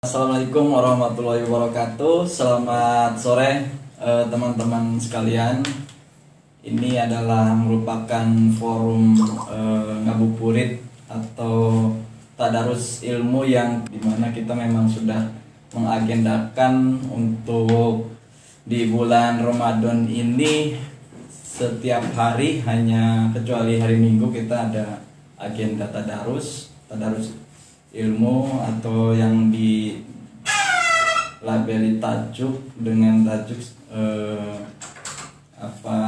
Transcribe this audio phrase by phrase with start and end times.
[0.00, 2.24] Assalamualaikum warahmatullahi wabarakatuh.
[2.24, 3.68] Selamat sore
[4.00, 5.60] eh, teman-teman sekalian.
[6.64, 8.24] Ini adalah merupakan
[8.56, 9.12] forum
[9.52, 11.92] eh, ngabuburit atau
[12.32, 15.20] tadarus ilmu yang di mana kita memang sudah
[15.76, 18.08] mengagendakan untuk
[18.64, 20.80] di bulan Ramadan ini
[21.28, 25.04] setiap hari hanya kecuali hari Minggu kita ada
[25.36, 27.39] agenda tadarus, tadarus
[27.90, 29.98] ilmu atau yang di
[31.42, 33.58] labeli tajuk dengan tajuk
[33.90, 34.62] eh,
[35.58, 35.98] apa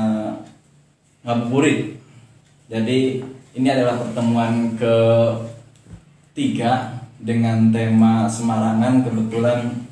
[1.26, 1.98] ngabuburit.
[2.70, 3.20] Jadi
[3.52, 4.78] ini adalah pertemuan
[6.30, 9.02] ketiga dengan tema Semarangan.
[9.02, 9.82] Kebetulan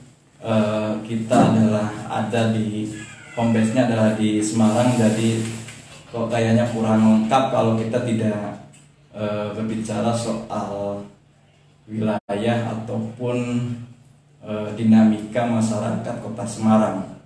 [0.41, 2.87] eh, kita adalah ada di
[3.35, 4.95] home base-nya adalah di Semarang.
[4.95, 5.43] Jadi
[6.11, 8.63] kok kayaknya kurang lengkap kalau kita tidak
[9.11, 11.03] eh, berbicara soal
[11.91, 13.37] wilayah ataupun
[14.39, 17.19] e, dinamika masyarakat Kota Semarang.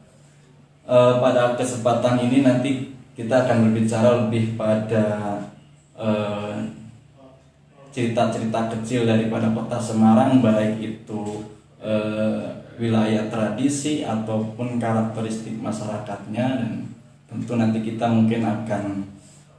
[0.88, 5.38] E, pada kesempatan ini nanti kita akan berbicara lebih pada
[7.94, 11.46] cerita-cerita kecil daripada Kota Semarang baik itu
[11.78, 11.94] e,
[12.74, 16.90] wilayah tradisi ataupun karakteristik masyarakatnya dan
[17.30, 19.06] tentu nanti kita mungkin akan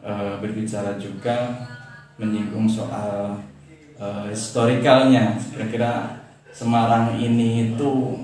[0.04, 0.12] e,
[0.44, 1.64] berbicara juga
[2.20, 3.40] menyinggung soal
[4.00, 6.24] uh, historikalnya kira-kira
[6.56, 8.16] Semarang ini itu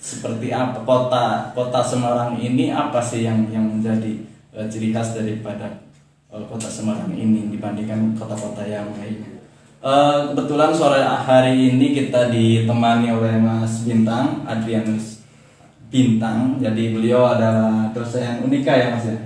[0.00, 0.80] seperti apa?
[0.88, 4.24] Kota kota Semarang ini apa sih yang yang menjadi
[4.56, 5.84] uh, ciri khas daripada
[6.32, 9.38] uh, kota Semarang ini dibandingkan kota-kota yang lainnya
[9.82, 15.22] uh, kebetulan sore hari ini kita ditemani oleh Mas Bintang Adrianus
[15.88, 16.60] Bintang.
[16.60, 19.18] Jadi beliau adalah dosen Unika ya Mas ya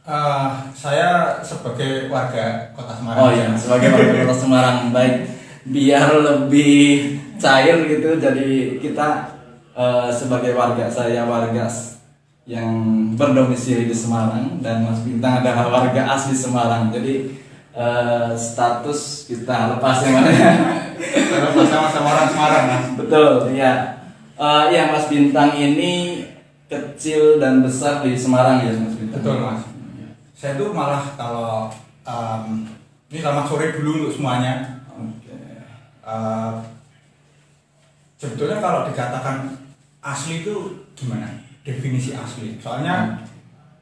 [0.00, 3.20] Uh, saya sebagai warga Kota Semarang.
[3.20, 5.28] Oh iya, sebagai warga Kota Semarang baik.
[5.60, 9.28] Biar lebih cair gitu, jadi kita
[9.76, 11.68] uh, sebagai warga saya warga
[12.48, 12.72] yang
[13.12, 16.88] berdomisili di Semarang dan Mas Bintang adalah warga asli Semarang.
[16.88, 17.36] Jadi
[17.76, 20.32] uh, status kita lepas yang mana?
[20.96, 22.84] Lepas sama-sama orang Semarang, Mas.
[22.96, 24.00] Betul, ya.
[24.40, 26.24] Uh, ya Mas Bintang ini
[26.72, 29.20] kecil dan besar di Semarang ya Mas Bintang.
[29.20, 29.69] Betul Mas
[30.40, 31.68] saya tuh malah kalau
[32.08, 32.64] um,
[33.12, 34.80] ini selamat sore dulu untuk semuanya.
[34.88, 35.60] Okay.
[36.00, 36.56] Uh,
[38.16, 39.52] sebetulnya kalau dikatakan
[40.00, 41.28] asli itu gimana?
[41.60, 42.56] Definisi asli.
[42.56, 43.28] Soalnya hmm.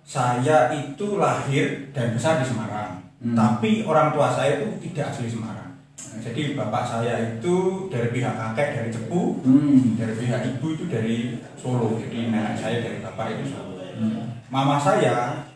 [0.03, 3.39] saya itu lahir dan besar di Semarang, hmm.
[3.39, 5.79] tapi orang tua saya itu tidak asli Semarang.
[6.19, 9.95] Jadi bapak saya itu dari pihak kakek dari Cepu, hmm.
[9.95, 11.95] dari pihak ibu itu dari Solo.
[12.03, 13.79] Jadi nenek saya dari bapak itu Solo.
[13.79, 14.43] Hmm.
[14.51, 15.47] Mama saya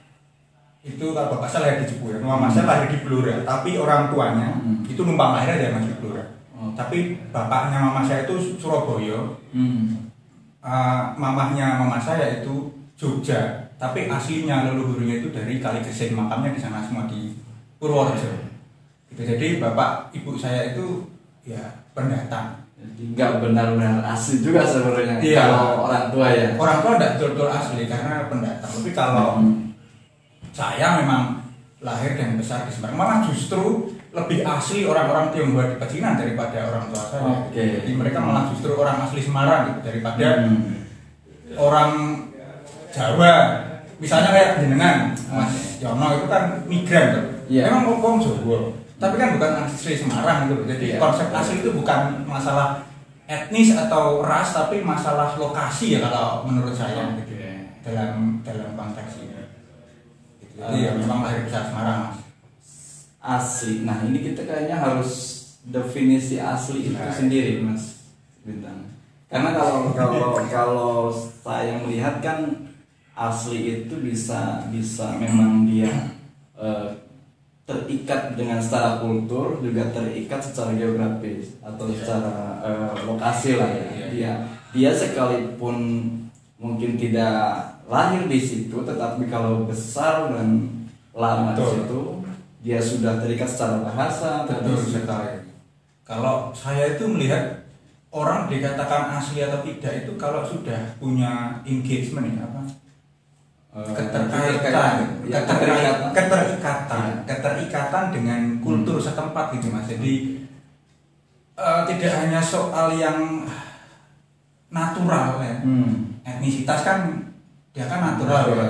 [0.82, 2.54] itu kalau bapak saya lahir di Cipuya, mama hmm.
[2.58, 4.82] saya lahir di Blora, tapi orang tuanya hmm.
[4.90, 6.26] itu numpang lahir aja masih Blora.
[6.58, 6.74] Oh.
[6.74, 10.10] Tapi bapaknya mama saya itu Surabaya, hmm.
[10.58, 16.60] uh, mamahnya mama saya itu Jogja, tapi aslinya leluhurnya itu dari Kali Gesing, makamnya di
[16.62, 17.38] sana semua di
[17.78, 18.50] Purworejo.
[19.10, 19.22] Gitu.
[19.22, 21.06] Jadi bapak ibu saya itu
[21.46, 21.62] ya
[21.94, 22.58] pendatang.
[22.74, 25.46] Jadi nggak benar-benar asli juga sebenarnya iya.
[25.46, 26.58] kalau orang tua ya.
[26.58, 28.70] Orang tua tidak betul-betul asli karena pendatang.
[28.70, 29.61] Tapi kalau hmm
[30.52, 31.40] saya memang
[31.82, 32.96] lahir dan besar di Semarang.
[33.00, 37.48] Malah justru lebih asli orang-orang Tionghoa di Pecinan daripada orang tua saya.
[37.48, 37.80] Okay.
[37.80, 41.56] jadi mereka malah justru orang asli Semarang gitu daripada hmm.
[41.56, 41.90] orang
[42.92, 43.34] Jawa.
[43.96, 44.96] Misalnya kayak jenengan
[45.32, 47.26] Mas Yono itu kan migran tuh.
[47.48, 47.72] Yeah.
[47.72, 48.76] emang kok Jawa.
[49.00, 51.00] Tapi kan bukan asli Semarang gitu jadi yeah.
[51.00, 52.84] konsep asli itu bukan masalah
[53.24, 57.16] etnis atau ras tapi masalah lokasi ya kalau menurut saya.
[57.16, 57.32] Gitu
[57.82, 59.21] dalam dalam konteks
[60.70, 62.20] ini Iya, memang lahir besar Semarang, Mas.
[63.18, 63.82] Asli.
[63.82, 68.02] Nah, ini kita kayaknya harus definisi asli itu nah, sendiri, Mas
[68.42, 68.90] Bintang.
[69.30, 72.68] Karena kalau kalau kalau saya melihat kan
[73.14, 76.10] asli itu bisa bisa memang dia
[76.58, 76.90] uh,
[77.62, 81.96] terikat dengan secara kultur juga terikat secara geografis atau yeah.
[81.96, 83.84] secara uh, lokasi lah ya.
[83.86, 84.08] Yeah.
[84.12, 84.32] Dia
[84.72, 85.76] dia sekalipun
[86.58, 90.70] mungkin tidak lahir di situ tetapi kalau besar dan
[91.12, 92.00] lama di situ
[92.62, 94.78] dia sudah terikat secara bahasa betul.
[94.78, 95.42] sekali
[96.02, 97.62] kalau saya itu melihat
[98.12, 102.62] orang dikatakan asli atau tidak itu kalau sudah punya engagement ya apa?
[103.72, 104.96] Eh, keterkaitan.
[105.24, 106.12] ya, keterikatan.
[106.12, 107.04] Keterikatan.
[107.08, 107.24] Ya.
[107.24, 109.06] keterikatan dengan kultur hmm.
[109.08, 109.88] setempat gitu mas.
[109.88, 110.44] Jadi
[111.56, 113.48] uh, tidak hanya soal yang
[114.68, 115.56] natural ya.
[115.64, 116.20] Hmm.
[116.20, 117.31] etnisitas kan
[117.72, 118.68] dia kan natural ya.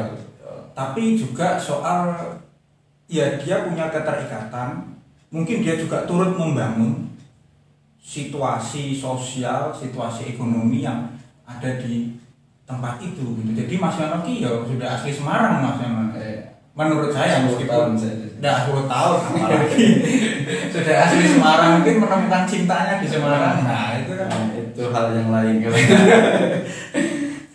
[0.73, 2.15] Tapi juga soal
[3.11, 4.97] ya dia punya keterikatan,
[5.29, 7.13] mungkin dia juga turut membangun
[8.03, 11.13] situasi sosial, situasi ekonomi yang
[11.45, 12.17] ada di
[12.65, 13.51] tempat itu gitu.
[13.53, 15.79] Jadi Mas Yono ki ya sudah asli Semarang Mas.
[16.17, 18.27] Eh, Menurut saya 10 tahun meskipun saja.
[18.41, 19.87] Udah 10 tahun apalagi
[20.73, 23.61] sudah asli Semarang mungkin menemukan cintanya di Semarang.
[23.61, 25.55] Nah, itu kan Nah, itu hal yang lain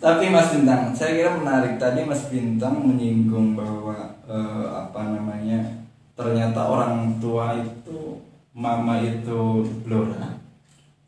[0.08, 5.84] tapi Mas Bintang saya kira menarik tadi Mas Bintang menyinggung bahwa eh, apa namanya
[6.16, 8.16] ternyata orang tua itu
[8.56, 10.40] mama itu Blora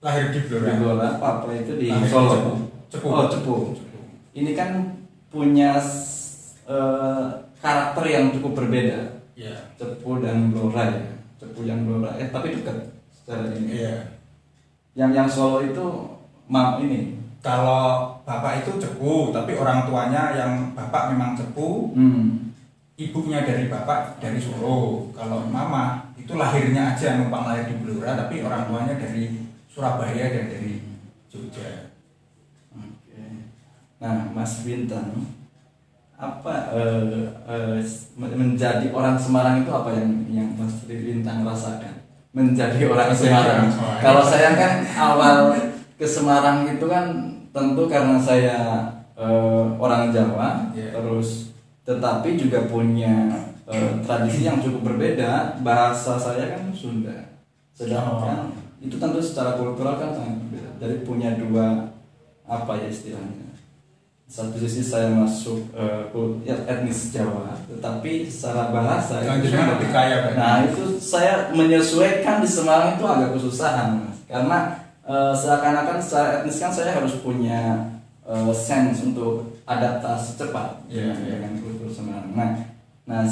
[0.05, 0.77] lahir di di Blora.
[0.77, 2.53] Blora papa itu di Lahir di Solo Cepu.
[2.93, 3.09] Cepu.
[3.09, 3.55] oh Cepu
[4.37, 5.01] ini kan
[5.33, 5.81] punya
[6.69, 7.27] eh,
[7.57, 9.57] karakter yang cukup berbeda Iya.
[9.81, 11.09] Cepu dan Blora ya
[11.41, 12.77] Cepu yang Blora eh tapi dekat
[13.09, 14.13] secara ini Iya.
[14.93, 15.85] yang yang Solo itu
[16.53, 22.53] mam ini Kalau bapak itu cepu, tapi orang tuanya yang bapak memang cepu, hmm.
[23.01, 25.09] ibunya dari bapak dari Solo.
[25.17, 30.53] Kalau mama itu lahirnya aja numpang lahir di Blora, tapi orang tuanya dari Surabaya dan
[30.53, 30.85] dari
[31.33, 31.97] Jogja.
[32.77, 33.49] Oke.
[33.97, 35.25] Nah, Mas Bintang,
[36.21, 37.81] apa eh,
[38.21, 42.05] men- menjadi orang Semarang itu apa yang yang Mas Bintang rasakan?
[42.37, 43.57] Menjadi orang Menjadi Semarang.
[43.65, 44.01] orang Semarang.
[44.05, 45.37] Kalau saya kan awal
[46.01, 47.13] ke Semarang itu kan
[47.53, 50.97] tentu karena saya eh, orang Jawa, Iya.
[50.97, 51.53] terus
[51.85, 53.29] tetapi juga punya
[53.69, 55.61] eh, tradisi yang cukup berbeda.
[55.61, 57.37] Bahasa saya kan Sunda.
[57.71, 58.49] Sedangkan
[58.81, 60.71] itu tentu secara kultural kan sangat berbeda.
[60.81, 61.93] Jadi punya dua
[62.43, 63.53] apa ya istilahnya.
[64.25, 65.75] Satu sisi saya masuk
[66.15, 70.33] kul- ya, etnis Jawa, tetapi secara bahasa itu kan- lebih kaya, Pak.
[70.39, 74.17] Nah itu saya menyesuaikan di Semarang itu agak kesusahan, mas.
[74.31, 74.59] Karena
[75.11, 77.91] eh, seakan-akan secara etnis kan saya harus punya
[78.23, 81.35] eh, sense untuk adaptasi cepat Iya, ya, iya.
[81.43, 82.31] dengan kultur Semarang.
[82.35, 82.51] Nah,
[83.05, 83.23] nah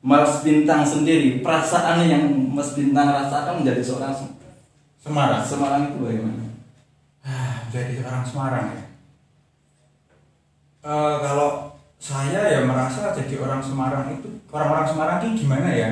[0.00, 4.38] Mas Bintang sendiri perasaan yang Mas Bintang rasakan menjadi seorang Se-
[5.00, 5.42] Semarang.
[5.42, 6.44] Semarang itu bagaimana?
[7.20, 8.82] Ah, jadi orang Semarang ya.
[10.80, 15.90] Eh, kalau saya ya merasa jadi orang Semarang itu orang-orang Semarang itu gimana ya?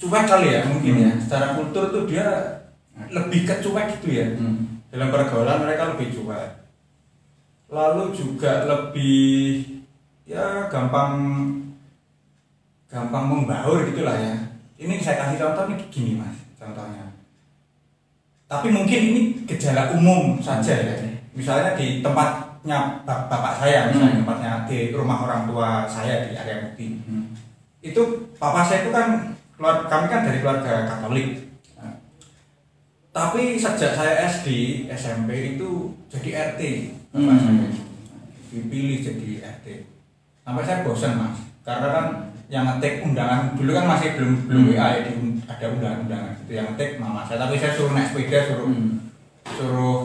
[0.00, 1.10] Cuek kali ya mungkin ya.
[1.12, 1.20] Hmm.
[1.20, 2.24] Secara kultur tuh dia
[3.12, 4.26] lebih ke cuek gitu ya.
[4.40, 4.69] Hmm.
[4.90, 6.50] Dalam pergaulan mereka lebih cuek.
[7.70, 9.62] Lalu juga lebih
[10.26, 11.14] ya gampang
[12.90, 14.34] gampang membaur gitulah ya.
[14.74, 17.06] Ini saya kasih contoh nih gini mas, contohnya.
[18.50, 20.94] Tapi mungkin ini gejala umum saja ya.
[21.30, 24.20] Misalnya di tempatnya bap- bapak saya, misalnya Hmm.
[24.26, 26.98] tempatnya di rumah orang tua saya di area Mukti.
[27.06, 27.30] Hmm.
[27.78, 31.49] Itu papa saya itu kan keluar, kami kan dari keluarga Katolik.
[33.10, 34.48] Tapi sejak saya SD,
[34.88, 35.70] SMP itu
[36.06, 36.60] jadi RT.
[37.10, 37.26] Hmm.
[37.34, 37.66] saya.
[38.48, 39.66] Dipilih jadi RT.
[40.40, 42.06] Sampai saya bosan mas, karena kan
[42.46, 44.70] yang ngetik undangan dulu kan masih belum belum Hmm.
[44.72, 47.38] WA ya, di- ada undangan-undangan itu yang ngetik mama saya.
[47.40, 49.10] Tapi saya suruh naik sepeda, suruh Hmm.
[49.48, 49.98] suruh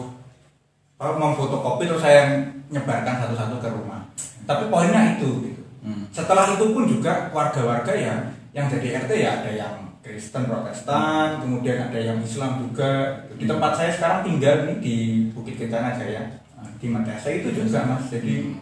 [0.96, 4.02] apa memfotokopi terus saya nyebarkan satu-satu ke rumah.
[4.44, 5.62] Tapi poinnya itu gitu.
[5.82, 6.10] Hmm.
[6.10, 8.14] Setelah itu pun juga warga-warga ya
[8.52, 9.74] yang jadi RT ya ada yang
[10.06, 13.26] Kristen Protestan, kemudian ada yang Islam juga.
[13.34, 14.98] Di tempat saya sekarang tinggal ini di
[15.34, 16.30] Bukit Kencana Jaya
[16.78, 18.06] di Matesa itu juga mas.
[18.14, 18.54] Jadi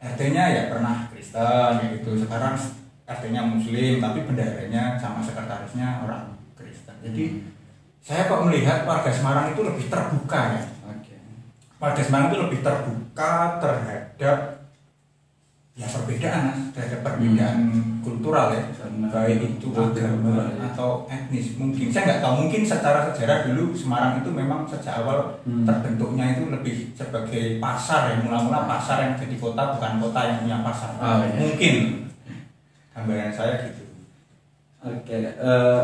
[0.00, 2.16] RT-nya ya pernah Kristen ya gitu.
[2.16, 2.56] Sekarang
[3.04, 6.96] RT-nya Muslim tapi bendaharanya sama sekretarisnya orang Kristen.
[7.04, 7.44] Jadi
[8.00, 10.64] saya kok melihat warga Semarang itu lebih terbuka ya
[11.78, 14.57] warga Semarang itu lebih terbuka terhadap
[15.78, 17.70] ya perbedaan terhadap perbedaan
[18.02, 20.74] kultural ya Karena baik itu agama, ya.
[20.74, 25.38] atau etnis mungkin saya nggak tahu mungkin secara sejarah dulu Semarang itu memang sejak awal
[25.46, 25.62] Hmm.
[25.62, 30.58] terbentuknya itu lebih sebagai pasar ya mula-mula pasar yang jadi kota bukan kota yang punya
[30.60, 31.38] pasar Oh, iya.
[31.38, 31.74] mungkin
[32.90, 33.86] gambaran saya gitu
[34.78, 35.82] Oke, eh,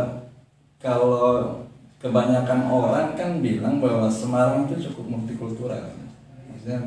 [0.79, 1.51] kalau
[1.99, 5.99] kebanyakan orang kan bilang bahwa Semarang itu cukup multikultural.
[6.47, 6.79] Maksudnya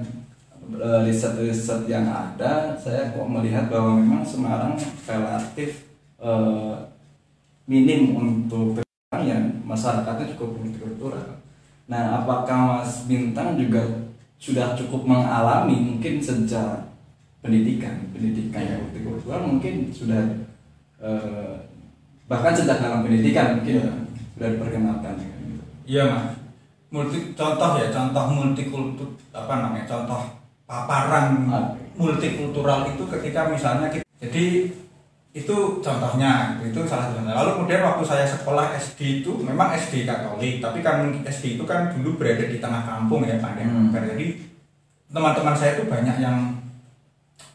[0.76, 4.76] riset-riset yang ada, saya kok melihat bahwa memang Semarang
[5.08, 5.88] relatif
[6.20, 6.76] eh,
[7.68, 8.84] minim untuk
[9.16, 11.40] yang masyarakatnya cukup multikultural.
[11.88, 13.80] Nah, apakah Mas Bintang juga
[14.38, 16.92] sudah cukup mengalami mungkin sejak
[17.40, 20.44] pendidikan, pendidikan yang multikultural mungkin sudah
[21.00, 21.56] eh,
[22.28, 23.92] bahkan sejak dalam pendidikan mungkin Iya.
[24.36, 25.64] sudah diperkenalkan gitu.
[25.88, 26.36] Iya mas.
[26.88, 30.24] Multi contoh ya contoh multikultur apa namanya contoh
[30.68, 31.72] paparan Ah.
[31.98, 34.70] multikultural itu ketika misalnya kita, jadi
[35.34, 37.34] itu contohnya itu salah satunya.
[37.34, 41.94] Lalu kemudian waktu saya sekolah SD itu memang SD Katolik tapi kan SD itu kan
[41.94, 43.94] dulu berada di tengah kampung ya Pak Hmm.
[43.94, 44.38] Jadi
[45.14, 46.58] teman-teman saya itu banyak yang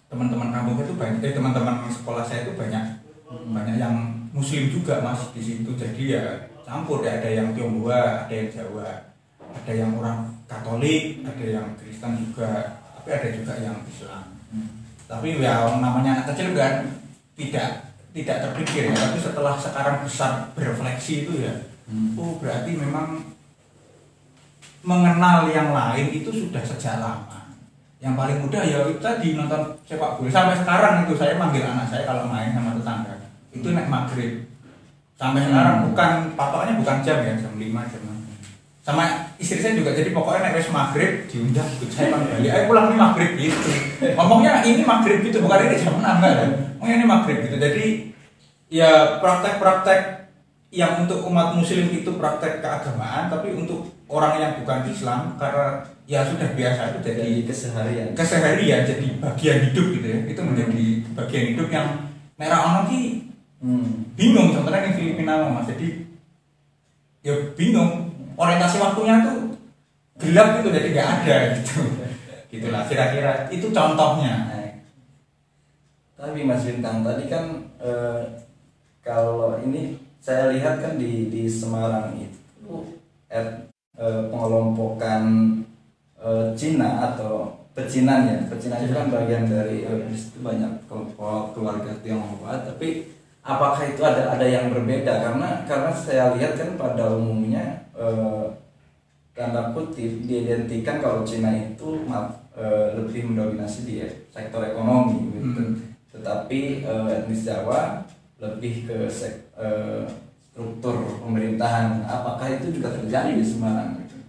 [0.09, 2.85] teman-teman kampung itu banyak eh, teman-teman sekolah saya itu banyak
[3.33, 3.95] banyak yang
[4.33, 6.25] muslim juga mas di situ jadi ya
[6.65, 8.89] campur ya ada yang tionghoa ada yang jawa
[9.53, 14.69] ada yang orang Katolik ada yang Kristen juga tapi ada juga yang Islam Hmm.
[15.09, 16.87] tapi ya namanya anak kecil kan
[17.35, 22.15] tidak tidak terpikir ya tapi setelah sekarang besar berefleksi itu ya Hmm.
[22.15, 23.27] oh berarti memang
[24.83, 27.49] mengenal yang lain itu sudah sejak lama
[27.99, 31.87] yang paling mudah ya itu tadi nonton sepak bola sampai sekarang itu saya manggil anak
[31.87, 33.15] saya kalau main sama tetangga
[33.51, 34.33] itu naik maghrib
[35.15, 35.85] sampai sekarang Hmm.
[35.91, 38.12] bukan patokannya bukan jam ya jam 5 jam 6.
[38.83, 42.51] Sama istri saya juga jadi pokoknya naik wes maghrib diundang ikut saya pan balik.
[42.51, 43.71] Ayo pulang nih maghrib gitu.
[44.19, 47.57] Ngomongnya ini maghrib gitu bukan ini jam 6 enggak ya ngomongnya ini maghrib gitu.
[47.63, 47.85] Jadi
[48.75, 50.01] ya praktek-praktek
[50.75, 56.27] yang untuk umat muslim itu praktek keagamaan tapi untuk orang yang bukan Islam karena ya
[56.27, 58.09] sudah biasa itu jadi keseharian.
[58.19, 60.19] keseharian jadi bagian hidup gitu ya.
[60.27, 60.83] Itu menjadi
[61.15, 61.87] bagian hidup yang
[62.35, 63.31] merah ono ki
[63.63, 64.11] Hmm.
[64.19, 65.71] bingung sebenarnya yang Filipina mas.
[65.71, 66.03] Jadi
[67.23, 68.02] ya bingung
[68.37, 69.53] orientasi waktunya tuh
[70.21, 71.79] gelap gitu jadi nggak ada gitu.
[72.53, 74.53] Gitulah kira-kira itu contohnya.
[76.23, 78.21] Tapi Mas Bintang tadi kan eh,
[79.03, 82.95] kalau ini saya lihat kan di di Semarang itu
[83.27, 83.67] eh,
[83.99, 85.25] eh, pengelompokan
[86.23, 88.39] eh, Cina atau pecinan ya.
[88.47, 93.11] Pecinan itu kan bagian dari di situ banyak kelompok keluarga Tionghoa tapi
[93.43, 95.27] apakah itu ada ada yang berbeda?
[95.27, 97.91] Karena karena saya lihat kan pada umumnya
[99.43, 103.95] tanda kutip diidentikan kalau Cina itu maaf, eh, lebih mendominasi di
[104.29, 105.43] sektor ekonomi gitu.
[105.43, 105.75] Hmm.
[106.09, 108.07] tetapi eh, etnis Jawa
[108.39, 110.07] lebih ke sek- eh,
[110.45, 114.21] struktur pemerintahan apakah itu juga terjadi di Semarang gitu?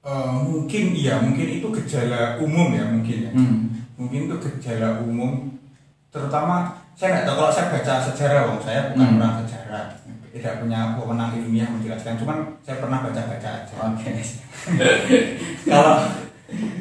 [0.00, 3.84] Eh, mungkin iya mungkin itu gejala umum ya mungkin ya Hmm.
[3.94, 5.52] mungkin itu gejala umum
[6.08, 9.18] terutama saya nggak tahu kalau saya baca sejarah bang saya bukan Hmm.
[9.18, 9.84] orang sejarah
[10.32, 14.10] tidak punya wewenang ilmiah menjelaskan cuman saya pernah baca-baca aja Oke.
[15.72, 15.94] kalau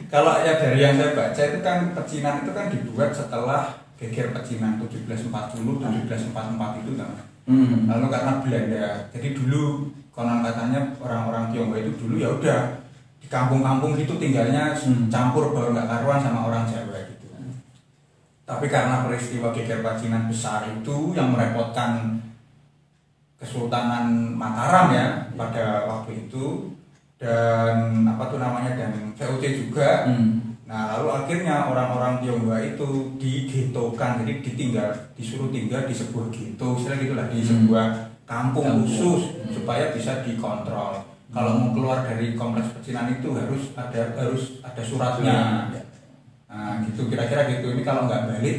[0.07, 3.63] kalau ya dari yang saya baca itu kan pecinan itu kan dibuat setelah
[3.97, 7.11] geger pecinan 1740 1744 itu kan
[7.47, 7.87] Hmm.
[7.87, 12.83] lalu karena Belanda jadi dulu konon katanya orang-orang Tionghoa itu dulu ya udah
[13.23, 15.07] di kampung-kampung gitu tinggalnya Hmm.
[15.07, 17.31] campur baru nggak karuan sama orang Jawa gitu
[18.43, 22.19] tapi karena peristiwa geger pecinan besar itu yang merepotkan
[23.37, 26.73] Kesultanan Mataram ya pada waktu itu
[27.17, 30.57] dan apa tuh namanya dan VOC juga Hmm.
[30.67, 36.99] Nah, lalu akhirnya orang-orang Tionghoa itu digetokan, jadi ditinggal, disuruh tinggal di sebuah ghetto, istilah
[36.99, 37.47] gitulah di Hmm.
[37.47, 37.85] sebuah
[38.27, 38.83] kampung, Kampung.
[38.83, 39.47] khusus Hmm.
[39.47, 41.07] supaya bisa dikontrol.
[41.31, 45.71] Kalau mau keluar dari kompleks pecinan itu harus ada harus ada suratnya.
[46.51, 47.71] Nah, gitu kira-kira gitu.
[47.71, 48.57] Ini kalau nggak balik,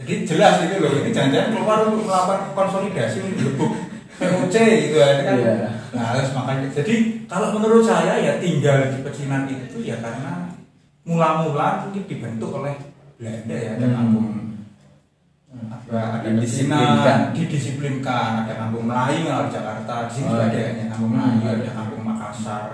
[0.00, 1.04] jadi jelas gitu loh.
[1.04, 3.76] Ini jangan-jangan keluar untuk melakukan konsolidasi untuk
[4.22, 5.08] POC gitu ya.
[5.20, 5.34] Kan.
[5.36, 5.54] Iya.
[5.92, 6.94] Nah, terus makanya jadi
[7.26, 10.48] kalau menurut saya ya tinggal di pecinan itu ya karena
[11.02, 12.74] mula-mula mungkin dibentuk oleh
[13.16, 13.96] Belanda ya ada Hmm.
[13.96, 14.26] kampung
[15.52, 16.88] ada ada Didisiplinkan.
[16.96, 20.70] pecinan didisiplinkan ada kampung Melayu kalau di Jakarta di sini Oh, juga ada iya.
[20.72, 21.20] ya, kampung Hmm.
[21.36, 22.64] Melayu ada kampung Makassar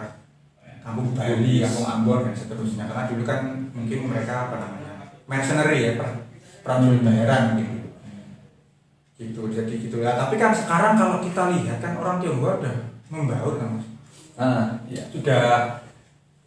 [0.79, 3.41] kampung Bali kampung Ambon dan seterusnya karena dulu kan
[3.75, 4.93] mungkin mereka apa namanya
[5.27, 6.09] mercenary ya per
[6.63, 7.09] prajurit Hmm.
[7.09, 7.77] bayaran gitu
[9.19, 12.75] gitu jadi gitu ya tapi kan sekarang kalau kita lihat kan orang Tionghoa udah
[13.09, 13.87] membaur kan mas
[14.39, 15.03] Ah, iya.
[15.11, 15.83] sudah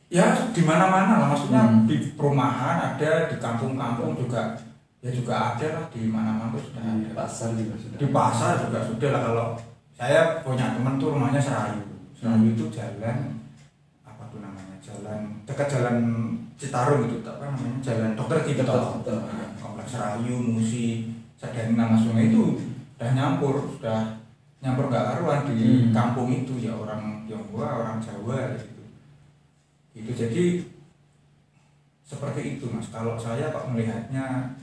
[0.07, 1.83] ya di mana-mana lah maksudnya Hmm.
[1.83, 4.55] di perumahan ada di kampung-kampung juga
[4.99, 7.97] ya juga ada lah di mana-mana tuh sudah Di pasar juga sudah.
[7.97, 9.47] di pasar juga sudah lah kalau
[9.91, 12.53] saya punya teman tuh rumahnya Serayu Serayu Hmm.
[12.53, 13.17] itu jalan
[14.01, 15.95] apa tuh namanya jalan dekat jalan
[16.55, 19.19] Citarum itu apa namanya jalan Dokter Cipto Dokter.
[19.57, 22.53] kompleks Serayu Musi Sadari nama sungai itu
[23.01, 24.21] udah nyampur sudah
[24.61, 25.89] nyampur nggak karuan di Hmm.
[25.89, 26.53] kampung itu.
[26.61, 28.85] Ya orang Tionghoa orang Jawa gitu.
[29.97, 30.43] Itu jadi
[32.05, 32.93] seperti itu mas.
[32.93, 34.53] Kalau saya kok melihatnya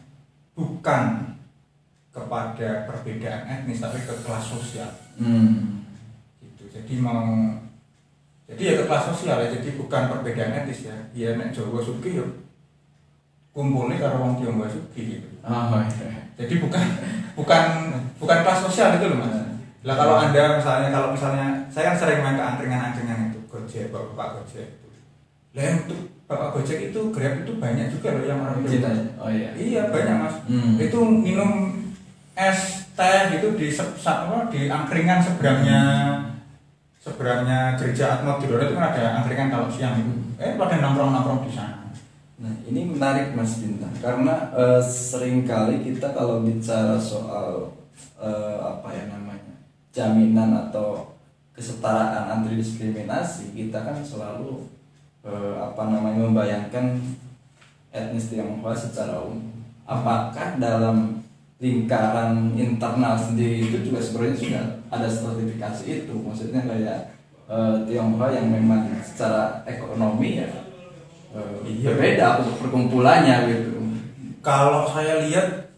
[0.54, 1.35] bukan
[2.14, 4.90] kepada perbedaan etnis tapi ke kelas sosial.
[5.18, 5.82] Hmm.
[6.38, 6.70] gitu.
[6.70, 7.58] Jadi mau
[8.47, 9.50] jadi ya ke kelas sosial ya.
[9.50, 10.94] Jadi bukan perbedaan etnis ya.
[11.11, 12.26] Ya nek Jawa suki ya
[13.59, 16.29] kumpulnya karo wong Tionghoa suki gitu Oh, iya.
[16.37, 16.85] jadi bukan
[17.35, 17.65] bukan
[18.17, 19.35] bukan kelas sosial itu loh mas
[19.81, 24.38] lah kalau anda misalnya kalau misalnya saya kan sering main ke angkringan-angkringan itu gojek bapak
[24.38, 24.87] gojek itu
[25.57, 25.99] lah untuk
[26.29, 28.61] bapak gojek itu grab itu banyak juga loh yang orang.
[28.61, 28.93] Tionghoa.
[29.17, 29.50] Oh iya.
[29.57, 30.77] iya banyak mas Hmm.
[30.77, 31.50] itu minum
[32.37, 32.61] es
[32.93, 35.81] teh gitu di apa, di angkringan seberangnya
[36.99, 41.50] seberangnya gereja Atmodiloro itu kan ada angkringan kalau siang itu eh pada nongkrong nongkrong di
[41.50, 41.88] sana
[42.38, 47.75] Nah, ini menarik Mas Bintang karena eh, sering kali kita kalau bicara soal
[48.14, 49.59] eh, apa ya namanya
[49.90, 51.18] jaminan atau
[51.50, 54.71] kesetaraan anti diskriminasi kita kan selalu
[55.26, 57.02] eh, apa namanya membayangkan
[57.90, 59.59] etnis Tionghoa secara umum.
[59.83, 61.18] Apakah dalam
[61.59, 64.64] lingkaran internal sendiri itu juga sebenarnya sudah
[64.95, 66.14] ada stratifikasi itu?
[66.14, 67.18] Maksudnya kayak
[67.50, 70.67] eh, Tionghoa yang memang secara ekonomi ya
[71.38, 71.87] eh, Iya.
[71.95, 73.71] berbeda untuk perkumpulannya gitu
[74.38, 75.71] Kalau saya lihat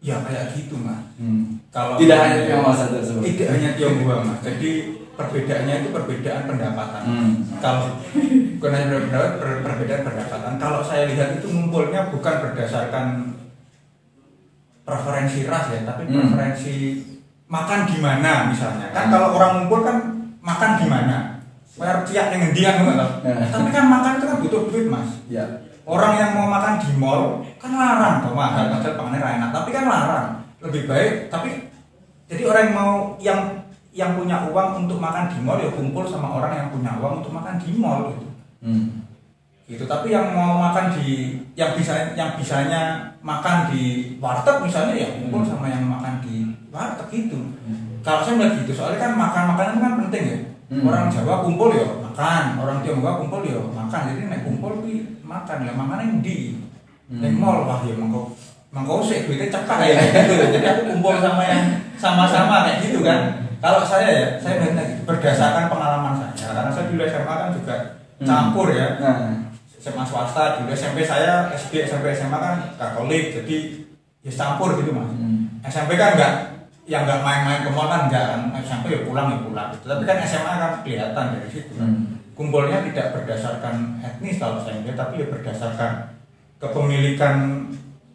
[0.00, 1.00] ya kayak gitu mas.
[1.16, 1.60] Hmm.
[1.68, 3.28] Kalau Tidak hanya Tionghoa saja sebenarnya.
[3.28, 4.40] Tidak hanya Tionghoa mas.
[4.40, 4.70] Jadi
[5.14, 7.02] perbedaannya itu perbedaan pendapatan.
[7.04, 7.32] Hmm.
[7.58, 7.84] Kalau
[8.56, 10.52] bukan hanya pendapat, per- perbedaan pendapatan.
[10.56, 13.06] Kalau saya lihat itu ngumpulnya bukan berdasarkan
[14.82, 16.14] preferensi ras ya, tapi Hmm.
[16.24, 16.74] preferensi
[17.46, 18.90] makan di mana misalnya.
[18.90, 19.96] Kan kalau orang ngumpul kan
[20.40, 21.35] makan di mana?
[21.76, 22.96] Bayar ciak yang ngendian kan?
[23.20, 23.46] Hmm.
[23.52, 25.10] Tapi kan makan itu kan butuh duit mas.
[25.28, 25.44] ya
[25.86, 29.84] Orang yang mau makan di mall kan larang tuh mahal padahal pangannya enak, tapi kan
[29.86, 30.28] larang.
[30.58, 31.70] Lebih baik tapi
[32.26, 32.92] jadi orang yang mau
[33.22, 33.40] yang
[33.94, 37.32] yang punya uang untuk makan di mall ya kumpul sama orang yang punya uang untuk
[37.32, 38.26] makan di mall gitu.
[38.66, 38.86] hmm.
[39.66, 39.82] Gitu.
[39.82, 45.42] Tapi yang mau makan di yang bisa yang bisanya makan di warteg misalnya ya kumpul
[45.42, 45.50] Hmm.
[45.54, 47.38] sama yang makan di warteg gitu.
[47.62, 47.98] Hmm.
[48.02, 50.38] Kalau saya melihat gitu, soalnya kan makan makanan itu kan penting ya.
[50.66, 50.82] Hmm.
[50.82, 54.00] Orang Jawa kumpul ya makan, orang Tionghoa kumpul ya makan.
[54.10, 56.58] Jadi nek kumpul kuwi makan lah makanya di
[57.06, 57.22] Hmm.
[57.22, 58.34] nek mall wah ya mangko
[58.74, 59.94] mangko sik duitnya cekak ya
[60.26, 60.34] gitu.
[60.58, 61.62] Jadi aku kumpul sama yang
[61.94, 63.46] sama-sama kayak gitu kan.
[63.56, 66.50] Kalau saya ya, saya melihatnya gitu, berdasarkan pengalaman saya.
[66.50, 67.76] Karena saya dulu SMA kan juga
[68.16, 68.26] Hmm.
[68.26, 68.96] campur ya.
[68.98, 69.16] nah
[69.76, 73.56] SMA swasta, dulu SMP saya SD SMP SMA kan Katolik, jadi
[74.20, 75.14] ya campur gitu mas.
[75.14, 75.62] hmm.
[75.62, 76.55] SMP kan enggak
[76.86, 79.86] yang enggak main-main ke mall kan enggak kan SMP ya pulang ya pulang gitu.
[79.90, 81.90] Tapi kan SMA kan kelihatan dari situ kan.
[81.90, 82.14] Hmm.
[82.36, 86.14] Kumpulnya tidak berdasarkan etnis kalau saya lihat, tapi ya berdasarkan
[86.60, 87.64] kepemilikan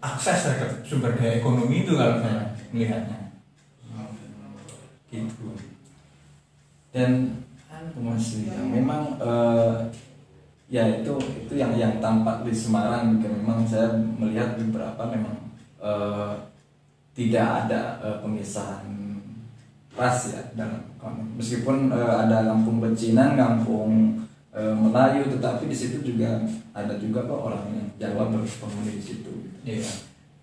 [0.01, 3.19] akses terhadap sumber daya ekonomi itu kalau saya melihatnya.
[5.11, 5.51] gitu
[6.95, 7.35] dan
[7.67, 9.75] anu mas yang memang eh,
[10.71, 15.35] ya itu itu yang yang tampak di Semarang juga memang saya melihat beberapa memang
[15.83, 16.31] eh,
[17.11, 18.89] tidak ada eh, pemisahan
[19.91, 20.79] ras ya dalam
[21.35, 24.23] meskipun eh, ada kampung pecinan kampung
[24.55, 26.39] eh, Melayu tetapi di situ juga
[26.71, 29.85] ada juga kok orang yang Jawa berpenghuni di situ Iya.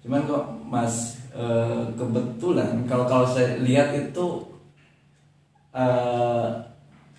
[0.02, 4.26] Cuman kok Mas eh, kebetulan kalau kalau saya lihat itu
[5.74, 6.48] eh,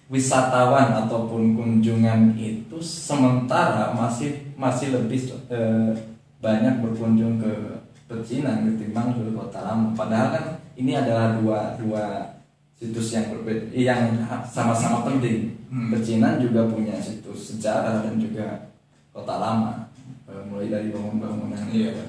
[0.10, 5.92] wisatawan ataupun kunjungan itu sementara masih masih lebih eh,
[6.40, 7.79] banyak berkunjung ke
[8.10, 9.94] Pecinan ketimbang ke Kota Lama.
[9.94, 12.34] Padahal kan ini adalah dua dua
[12.74, 15.54] situs yang berbeda yang sama-sama penting.
[15.70, 15.94] Hmm.
[15.94, 18.74] Pecinan juga punya situs sejarah dan juga
[19.14, 19.90] Kota Lama
[20.30, 22.06] Eh, mulai dari bangun-bangunan Iya.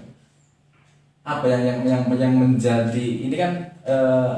[1.24, 3.52] apa yang yang yang, yang menjadi ini kan
[3.88, 4.34] eh,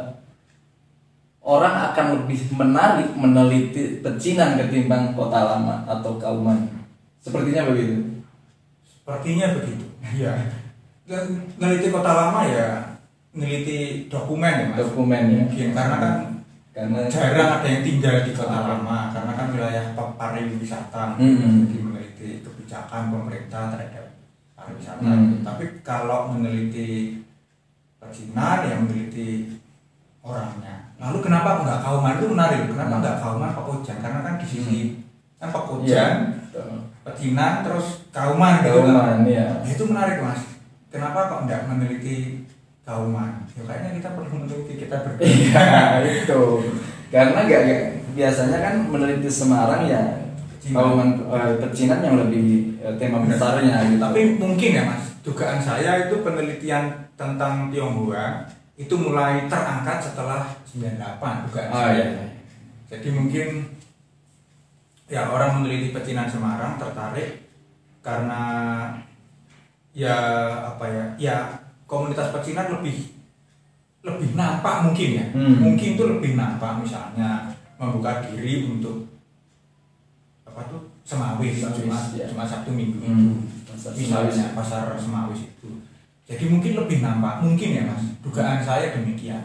[1.42, 6.70] orang akan lebih menarik meneliti pecinan ketimbang kota lama atau kauman
[7.18, 8.22] sepertinya begitu
[8.87, 9.87] Sepertinya begitu.
[10.22, 10.62] Iya.
[11.02, 11.24] Dan
[11.56, 12.68] Neliti kota lama ya
[13.32, 14.78] neliti dokumen ya mas.
[14.78, 16.14] dokumen ya Mungkin karena kan
[16.70, 21.64] karena jarang ada yang tinggal di kota lama karena kan wilayah pa- pariwisata Hmm.
[21.64, 24.06] jadi meneliti kebijakan pemerintah terhadap
[24.52, 25.40] pariwisata Hmm.
[25.40, 27.24] tapi kalau meneliti
[27.96, 29.56] pecinan ya meneliti
[30.20, 33.00] orangnya lalu kenapa nggak kauman itu menarik kenapa Hmm.
[33.00, 34.80] nggak kauman pekojan karena kan di sisi
[35.36, 36.68] kan Iya, pekojan betul.
[37.02, 40.51] pecinan terus kauman gitu kan kauman ya Nah, itu menarik mas
[40.92, 42.44] kenapa kok nggak meneliti
[42.85, 45.64] kauman ya kayaknya kita perlu meneliti kita berdua iya
[46.05, 46.42] itu.
[47.12, 50.02] Karena gak, gak- biasanya kan meneliti Semarang ya
[50.70, 53.98] kauman eh, pecinan yang lebih eh, tema besarnya gitu.
[53.98, 61.44] Tapi mungkin ya mas, dugaan saya itu penelitian tentang Tionghoa itu mulai terangkat setelah 98
[61.48, 61.96] dugaan oh saya.
[61.96, 62.24] iya.
[62.92, 63.48] Jadi mungkin
[65.07, 67.44] ya orang meneliti pecinan Semarang tertarik
[68.00, 68.42] karena
[69.92, 70.16] ya
[70.74, 71.05] apa ya?
[71.20, 71.37] Ya
[71.87, 73.12] komunitas pecinan lebih
[74.02, 75.26] lebih nampak mungkin ya.
[75.31, 75.62] Hmm.
[75.62, 79.07] mungkin itu lebih nampak misalnya membuka diri untuk
[80.42, 80.90] apa tuh?
[81.02, 82.24] Semawis Semawis, Jumat ya.
[82.31, 83.11] Jumat Sabtu Minggu itu.
[83.11, 83.38] Hmm.
[83.66, 84.57] Pasar misalnya Semawis.
[84.59, 85.68] pasar semawis itu.
[86.22, 88.02] Jadi mungkin lebih nampak mungkin ya mas.
[88.22, 89.42] Dugaan saya demikian.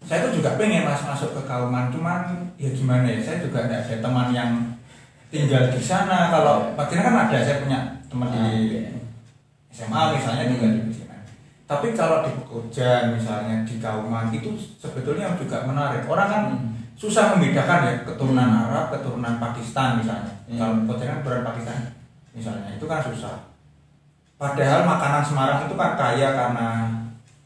[0.00, 2.24] Saya tuh juga pengen mas masuk ke kauman cuman
[2.56, 3.20] ya gimana ya?
[3.20, 4.50] Saya juga tidak ada teman yang
[5.28, 6.32] tinggal di sana.
[6.32, 7.78] Kalau Patina kan ada saya punya
[8.08, 8.80] teman Ah, di iya.
[9.70, 11.22] SMA misalnya juga di Pecinan
[11.64, 16.74] tapi kalau di Pekojan misalnya di Kauman itu sebetulnya juga menarik orang kan Hmm.
[17.00, 18.62] susah membedakan ya keturunan Hmm.
[18.68, 20.58] Arab keturunan Pakistan misalnya Hmm.
[20.58, 21.76] kalau Pekojan kan keturunan Pakistan
[22.30, 23.34] misalnya itu kan susah
[24.34, 26.68] padahal makanan Semarang itu kan kaya karena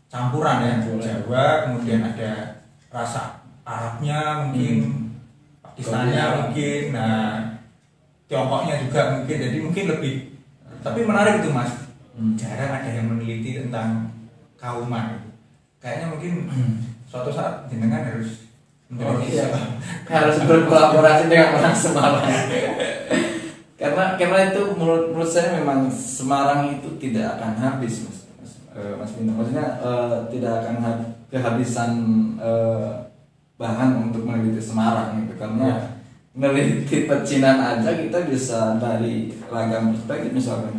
[0.06, 1.02] campuran ya Campuran.
[1.02, 2.32] Jawa kemudian ada
[2.88, 5.10] rasa Arabnya mungkin
[5.74, 6.26] Istana Korea.
[6.38, 7.42] mungkin, nah
[8.30, 10.14] Tiongkoknya juga mungkin, jadi mungkin lebih.
[10.87, 11.83] Tapi menarik itu mas,
[12.14, 12.35] Hmm.
[12.35, 14.07] jarang ada yang meneliti tentang
[14.55, 15.18] kauman.
[15.77, 16.33] Kayaknya mungkin
[17.05, 18.46] suatu saat jenengan harus
[18.94, 19.48] Oh, iya.
[20.12, 22.22] harus berkolaborasi dengan orang Semarang
[23.81, 28.94] karena karena itu menurut menurut saya memang Semarang itu tidak akan habis mas mas, eh,
[28.94, 31.90] mas Bino maksudnya eh, tidak akan hab- kehabisan
[32.38, 32.90] eh,
[33.57, 35.79] bahan untuk meneliti Semarang gitu karena Ya.
[36.31, 40.79] meneliti pecinan aja kita bisa dari ragam perspektif misalkan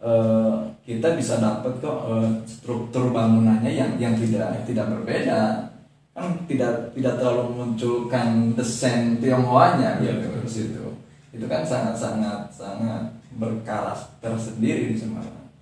[0.00, 5.72] eh, kita bisa dapat kok eh, struktur bangunannya yang yang tidak tidak berbeda.
[6.16, 10.86] Kan tidak tidak terlalu memunculkan desain Tionghoanya Iya, gitu di situ.
[11.28, 15.52] Itu kan sangat sangat sangat berkarakter sendiri di Semarang.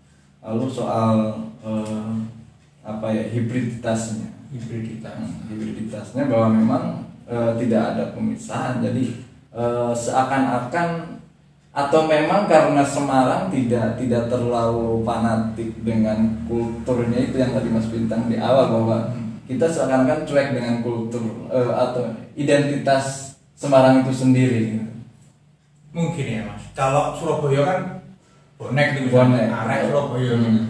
[0.44, 2.12] Lalu soal eh,
[2.84, 4.30] apa ya hibriditasnya.
[4.54, 5.18] Hibriditas.
[5.18, 6.84] Hmm, hibriditasnya bahwa memang
[7.26, 8.78] eh, tidak ada pemisahan.
[8.84, 9.18] Jadi
[9.50, 11.18] eh, seakan-akan
[11.74, 18.30] atau memang karena Semarang tidak tidak terlalu fanatik dengan kulturnya itu yang tadi Mas Bintang
[18.30, 18.98] di awal bahwa
[19.44, 24.86] kita seakan-akan cuek dengan kultur eh, atau identitas Semarang itu sendiri gitu.
[25.94, 26.62] Mungkin ya mas.
[26.74, 27.80] Kalau Surabaya kan
[28.58, 29.46] bonek gitu, Bonek.
[29.46, 30.42] arek Surabaya Hmm.
[30.42, 30.62] gitu.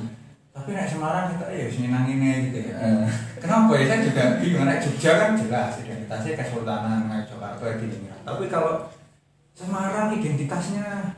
[0.53, 2.75] Tapi nek Semarang kita ya senenangin gitu ya.
[2.77, 3.09] Eh,
[3.40, 3.85] Kenapa ya?
[3.88, 4.64] Saya juga bingung.
[4.64, 8.21] Nek Jogja kan jelas identitasnya Kesultanan, kayak Jakarta, Ediningrat.
[8.25, 8.88] Tapi kalau
[9.55, 11.14] Semarang identitasnya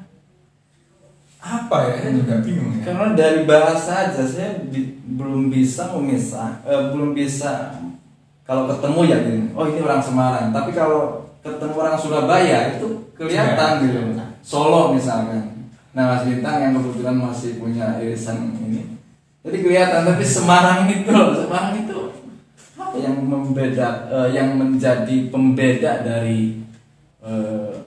[1.40, 1.94] apa ya?
[2.02, 2.82] Saya juga bingung ya.
[2.84, 7.78] karena dari bahasa aja saya bi- belum bisa memisah eh, belum bisa
[8.46, 13.70] kalau ketemu ya gini, oh ini orang Semarang tapi kalau ketemu orang Surabaya itu kelihatan
[13.78, 14.26] Iya, gitu iya.
[14.42, 18.98] Solo misalkan nah Mas Bintang yang kebetulan masih punya irisan ini
[19.40, 21.98] jadi kelihatan tapi Semarang itu loh Semarang itu
[22.76, 26.58] apa yang membeda eh, yang menjadi pembeda dari
[27.22, 27.85] eh,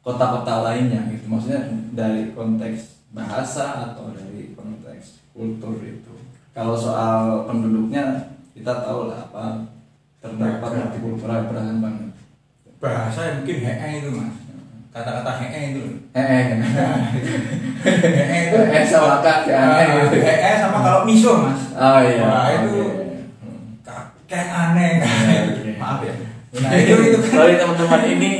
[0.00, 1.60] kota-kota lainnya gitu maksudnya
[1.92, 6.12] dari konteks bahasa atau dari konteks kultur itu
[6.50, 9.44] kalau soal penduduknya kita tahu lah apa
[10.18, 12.08] terdapat multikultural beragam banget
[12.76, 14.32] Bahasa ya mungkin hee itu mas.
[14.88, 16.00] Kata-kata hee itu.
[16.10, 16.48] eh
[17.84, 18.56] hee itu.
[18.56, 21.60] eh sama kak ya Ah, hee sama kalau miso mas.
[21.76, 22.72] oh iya Wah, itu
[23.84, 24.00] oke.
[24.24, 24.92] kayak aneh.
[25.04, 25.70] Oke.
[25.80, 26.14] Maaf ya.
[26.56, 27.18] Nah itu itu.
[27.28, 28.30] Sorry teman-teman ini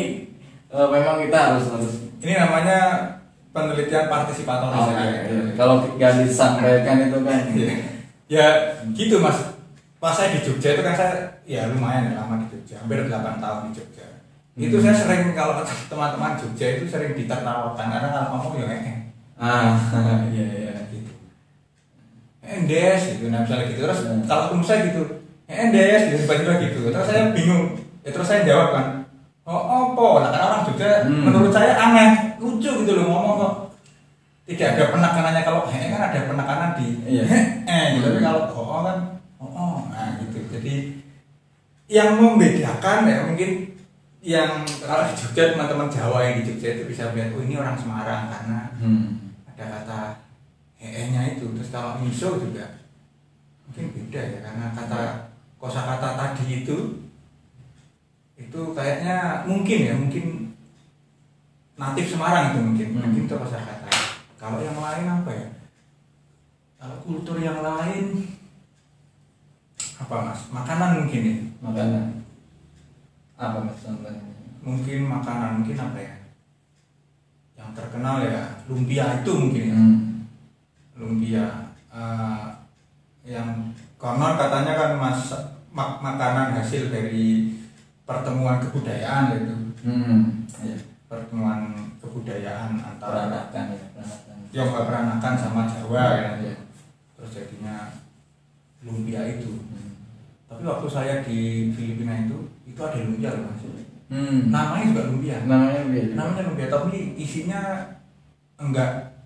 [0.71, 1.95] eh, memang kita harus harus.
[2.23, 2.79] Ini namanya
[3.51, 4.79] penelitian partisipatoris.
[4.79, 5.23] Oh, ya.
[5.59, 7.41] kalau nggak disampaikan itu kan.
[7.51, 7.75] Iya.
[8.31, 8.47] ya
[8.95, 9.59] gitu mas.
[9.99, 12.79] Pas saya di Jogja itu kan saya ya lumayan ya, lama di Jogja.
[12.79, 14.07] Hampir 8 tahun di Jogja.
[14.55, 14.85] Itu Hmm.
[14.87, 17.87] saya sering kalau teman-teman Jogja itu sering ditertawakan.
[17.91, 18.67] Karena kalau ngomong ya
[19.35, 19.75] ah.
[20.31, 21.11] Iya iya gitu.
[22.47, 23.35] Endes gitu.
[23.35, 23.81] Nah misalnya gitu.
[23.83, 24.23] Terus Hmm.
[24.31, 25.03] kalau ketemu saya gitu
[25.51, 26.81] endes gitu tiba-tiba gitu.
[26.95, 27.75] Terus saya bingung.
[28.07, 28.87] Ya, terus saya jawab kan
[29.51, 31.23] oh apa nah karena orang Jogja Hmm.
[31.29, 33.55] menurut saya aneh lucu gitu loh ngomong kok
[34.49, 37.25] tidak ada penekanannya kalau he kan ada penekanan di Iya.
[37.69, 38.25] eh gitu tapi Hmm.
[38.25, 38.99] kalau oh kan
[39.37, 40.75] oh, oh nah gitu jadi
[41.87, 43.77] yang membedakan ya mungkin
[44.21, 47.77] yang kalau di Jogja teman-teman Jawa yang di Jogja itu bisa melihat oh ini orang
[47.77, 49.07] Semarang karena hmm.
[49.53, 50.01] ada kata
[50.81, 52.81] he-nya itu terus kalau miso juga
[53.69, 55.01] mungkin beda ya karena kata
[55.61, 57.05] kosakata tadi itu
[58.35, 60.50] itu kayaknya mungkin ya mungkin
[61.81, 63.01] natif Semarang itu mungkin Hmm.
[63.03, 63.89] mungkin itu kosakata
[64.37, 65.49] kalau yang lain apa ya?
[66.77, 68.25] Kalau kultur yang lain
[69.97, 70.41] apa mas?
[70.49, 71.37] Makanan mungkin ya?
[71.61, 72.05] Makanan.
[73.37, 74.25] Apa mas contohnya?
[74.61, 76.15] Mungkin makanan mungkin apa ya?
[77.57, 79.77] Yang terkenal ya lumpia itu mungkin ya.
[79.77, 79.99] Hmm.
[80.97, 81.47] lumpia.
[81.91, 82.47] Eh,
[83.25, 85.21] yang konon katanya kan mas
[85.69, 87.57] mak- makanan hasil dari
[88.05, 90.45] pertemuan kebudayaan gitu Hmm.
[90.61, 90.77] Iya.
[91.11, 94.37] Pertemuan kebudayaan antara peranakan ya peranakan.
[94.55, 96.31] Tionghoa Peranakan sama Jawa ya.
[96.39, 96.55] Iya.
[97.19, 97.91] terus jadinya
[98.87, 99.51] lumpia itu.
[99.59, 99.91] Hmm.
[100.47, 103.63] tapi waktu saya di Filipina itu itu ada lumpia loh mas.
[104.11, 104.39] Hmm.
[104.55, 105.37] namanya juga lumpia.
[105.43, 107.61] Namanya beda namanya lumpia tapi isinya
[108.55, 109.19] enggak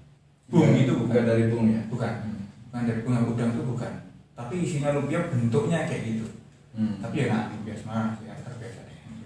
[0.49, 1.09] bung Bukan- itu bukan.
[1.13, 1.83] bukan dari bung ya?
[1.93, 2.13] Bukan.
[2.25, 2.41] Hmm.
[2.73, 3.93] bukan dari bunga udang itu bukan.
[4.35, 6.27] Tapi isinya lumpia bentuknya kayak gitu.
[6.75, 6.97] Hmm.
[6.99, 7.87] tapi ya nah lumpia sih
[8.27, 8.81] ya terbiasa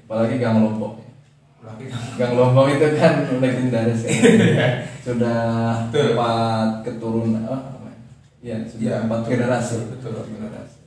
[0.05, 1.08] apalagi lombok lagi
[2.17, 4.13] gang lombok itu kan legendaris ya.
[5.03, 5.41] sudah
[5.91, 6.15] Betul.
[6.15, 7.89] empat keturunan oh, apa
[8.41, 8.55] ya?
[8.55, 9.31] ya sudah Iya, empat betul.
[9.35, 10.25] generasi Betul, betul.
[10.39, 10.79] generasi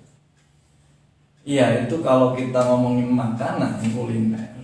[1.44, 4.56] iya itu kalau kita ngomongin makanan kuliner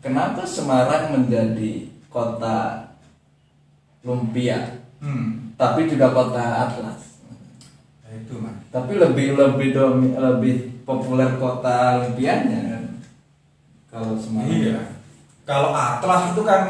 [0.00, 2.88] kenapa Semarang menjadi kota
[4.02, 7.24] lumpia hmm tapi juga kota atlas
[8.04, 12.84] nah itu mas tapi lebih lebih domi, lebih populer kota lumpianya kan
[13.88, 14.80] kalau Semarang Iya.
[15.46, 16.62] Kalau Atlas itu kan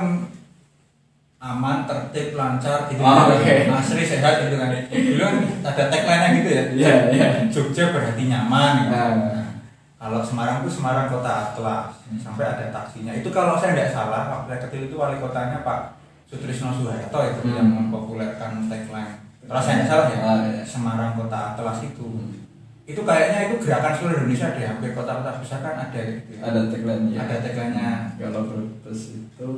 [1.36, 3.00] aman, tertib, lancar gitu.
[3.00, 3.40] Oh, gitu.
[3.40, 3.54] oke.
[3.72, 4.68] Asri sehat gitu kan.
[4.92, 6.62] Dulu kan ada tagline-nya gitu ya.
[6.76, 7.28] Iya, iya.
[7.48, 8.92] Jogja berarti nyaman gitu.
[8.92, 9.12] Nah.
[9.16, 9.48] Nah,
[9.96, 11.88] kalau Semarang itu Semarang kota Atlas.
[12.20, 13.16] Sampai ada taksinya.
[13.16, 17.40] Itu kalau saya tidak salah, waktu saya kecil itu wali kotanya Pak Sutrisno Soeharto itu
[17.42, 17.56] Hmm.
[17.56, 19.24] yang mempopulerkan tagline.
[19.46, 20.62] Kalau saya tidak salah ya, Ah, iya.
[20.62, 22.06] Semarang kota Atlas itu.
[22.06, 22.45] Hmm.
[22.86, 26.38] Itu kayaknya itu gerakan seluruh Indonesia deh, hampir kota-kota besar kan ada gitu.
[26.38, 26.40] ya.
[26.46, 27.90] ada tagline ya Ada tagline-nya.
[28.14, 29.50] kalau Brebes itu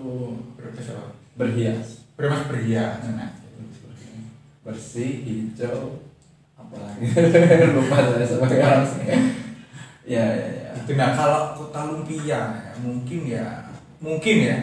[0.57, 1.07] Berbes apa?
[1.37, 2.99] berhias Bermas berhias.
[3.15, 3.31] Nah,
[4.65, 6.03] bersih hijau
[6.53, 7.09] apalagi
[7.79, 9.17] lupa saya sebagai orang ya
[10.05, 12.41] ya ya itu nah kalau kota lumpia ya,
[12.77, 13.65] mungkin ya
[13.97, 14.59] mungkin ya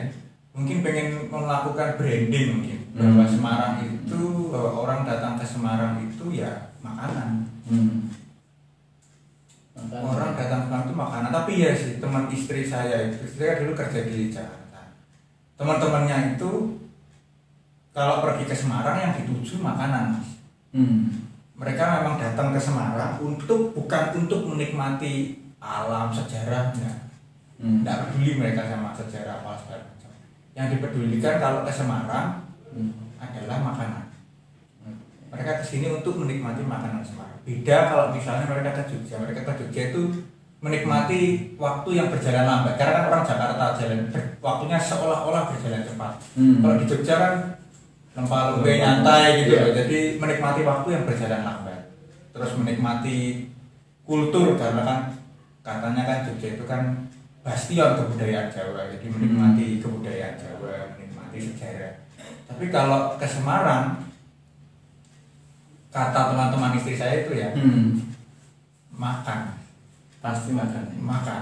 [0.54, 3.34] mungkin pengen melakukan branding mungkin bahwa Hmm.
[3.34, 4.22] Semarang itu
[4.54, 8.08] bahwa orang datang ke Semarang itu ya makanan hmm.
[9.76, 11.30] Makanya- orang datang ke Semarang itu makanan.
[11.30, 14.82] Tapi ya sih teman istri saya itu istri saya dulu kerja di Jakarta.
[15.56, 16.52] Teman-temannya itu
[17.92, 20.30] kalau pergi ke Semarang yang dituju makanan mas.
[20.72, 21.32] Hmm.
[21.56, 26.98] mereka memang datang ke Semarang untuk bukan untuk menikmati alam sejarah enggak
[27.56, 27.80] Hmm.
[27.80, 30.12] tidak peduli mereka sama sejarah apa segala macam.
[30.52, 32.44] Yang dipedulikan kalau ke Semarang
[32.76, 32.92] Hmm.
[33.16, 34.05] adalah makanan
[35.36, 39.22] mereka ke sini untuk menikmati makanan Semarang beda kalau misalnya mereka ke Jogja.
[39.22, 40.02] Mereka ke Jogja itu
[40.66, 41.22] menikmati
[41.62, 42.74] waktu yang berjalan lambat.
[42.74, 44.00] Karena kan orang Jakarta jalan
[44.42, 46.14] waktunya seolah-olah berjalan cepat.
[46.34, 46.58] Hmm.
[46.66, 47.34] kalau di Jogja kan
[48.18, 49.62] lempar lempe nyantai gitu Iya.
[49.62, 49.74] loh.
[49.78, 51.80] jadi menikmati waktu yang berjalan lambat.
[52.34, 53.18] Terus menikmati
[54.02, 54.58] kultur.
[54.58, 55.00] Karena kan
[55.62, 56.82] katanya kan Jogja itu kan
[57.46, 58.90] bastion kebudayaan Jawa.
[58.90, 61.94] Jadi menikmati kebudayaan Jawa menikmati sejarah.
[62.50, 64.02] Tapi kalau ke Semarang
[65.96, 67.96] kata teman-teman istri saya itu ya Hmm.
[68.92, 69.56] makan
[70.20, 71.00] pasti makan ya.
[71.00, 71.42] makan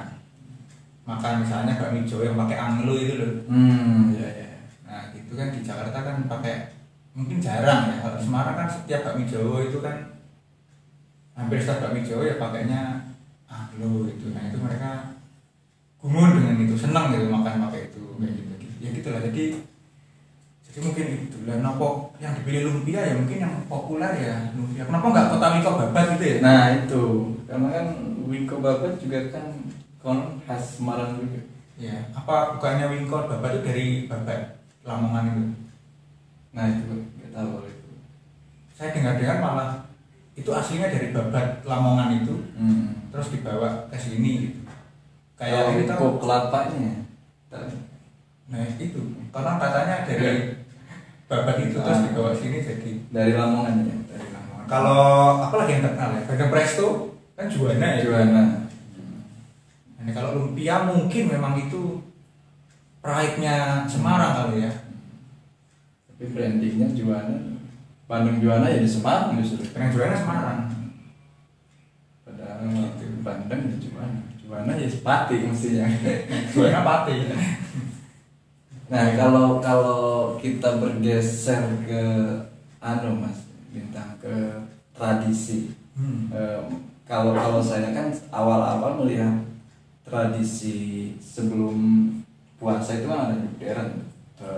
[1.03, 4.49] makan misalnya bakmi Jawa yang pakai anglo itu loh hmm ya ya
[4.83, 6.69] Nah, itu kan di Jakarta kan pakai
[7.11, 7.97] mungkin jarang ya.
[7.97, 10.21] Kalau Semarang kan setiap bakmi Jawa itu kan
[11.33, 12.81] hampir setiap bakmi Jawa ya pakainya
[13.49, 14.29] aglo gitu.
[14.29, 15.17] Nah, itu mereka
[15.97, 18.53] gumun dengan itu, senang gitu makan pakai itu kayak gitu.
[18.77, 19.21] Ya gitulah.
[19.25, 19.65] Jadi
[20.73, 24.89] jadi mungkin itu lah nopo yang dipilih lumpia ya mungkin yang populer ya lumpia.
[24.89, 26.37] Kenapa nggak kota Wiko Babat gitu ya?
[26.41, 27.03] nah itu
[27.45, 27.85] karena kan
[28.25, 29.45] Wiko Babat juga kan
[30.01, 31.41] kon khas Semarang juga
[31.73, 35.43] Ya, apa bukannya Wingko Babat itu dari Babat Lamongan itu?
[36.53, 36.85] nah itu
[37.17, 37.89] nggak tahu kalau itu
[38.77, 39.69] Saya dengar-dengar malah
[40.37, 43.09] itu aslinya dari Babat Lamongan itu hmm.
[43.09, 44.59] terus dibawa ke sini gitu.
[45.37, 46.93] kayak kita kok kelapanya
[47.49, 47.69] Tahu.
[48.53, 49.01] nah itu
[49.33, 50.61] karena katanya dari
[51.35, 52.05] babat itu terus Ah.
[52.05, 54.65] dibawa sini jadi dari Lamongan ya dari Lamongan.
[54.65, 55.01] Kalau
[55.41, 56.21] apa lagi yang terkenal ya?
[56.23, 56.87] Bandeng Presto
[57.33, 58.01] kan Juwana ya.
[58.01, 58.43] Juana
[59.97, 62.03] Nah, kalau lumpia mungkin memang itu
[62.99, 64.71] pride-nya Semarang kali ya.
[66.05, 67.37] tapi brandingnya Juana
[68.03, 70.59] Bandung Juana ya di Semarang justru Dengan Juwana Semarang.
[72.21, 72.67] padahal
[73.19, 75.87] Bandung ya Juana Juana ya Pati mestinya
[76.47, 77.13] Juwana Pati.
[78.91, 80.01] Nah kalau kalau
[80.41, 82.03] kita bergeser ke
[82.83, 86.25] anu mas bintang ke tradisi Hmm.
[86.33, 89.45] Em, kalau kalau saya kan awal-awal melihat
[90.01, 92.09] tradisi sebelum
[92.57, 93.89] puasa itu kan ada modern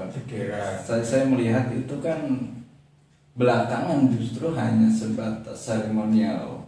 [0.10, 0.80] Segera.
[0.82, 2.24] saya, saya melihat itu kan
[3.36, 6.64] belakangan justru hanya sebatas seremonial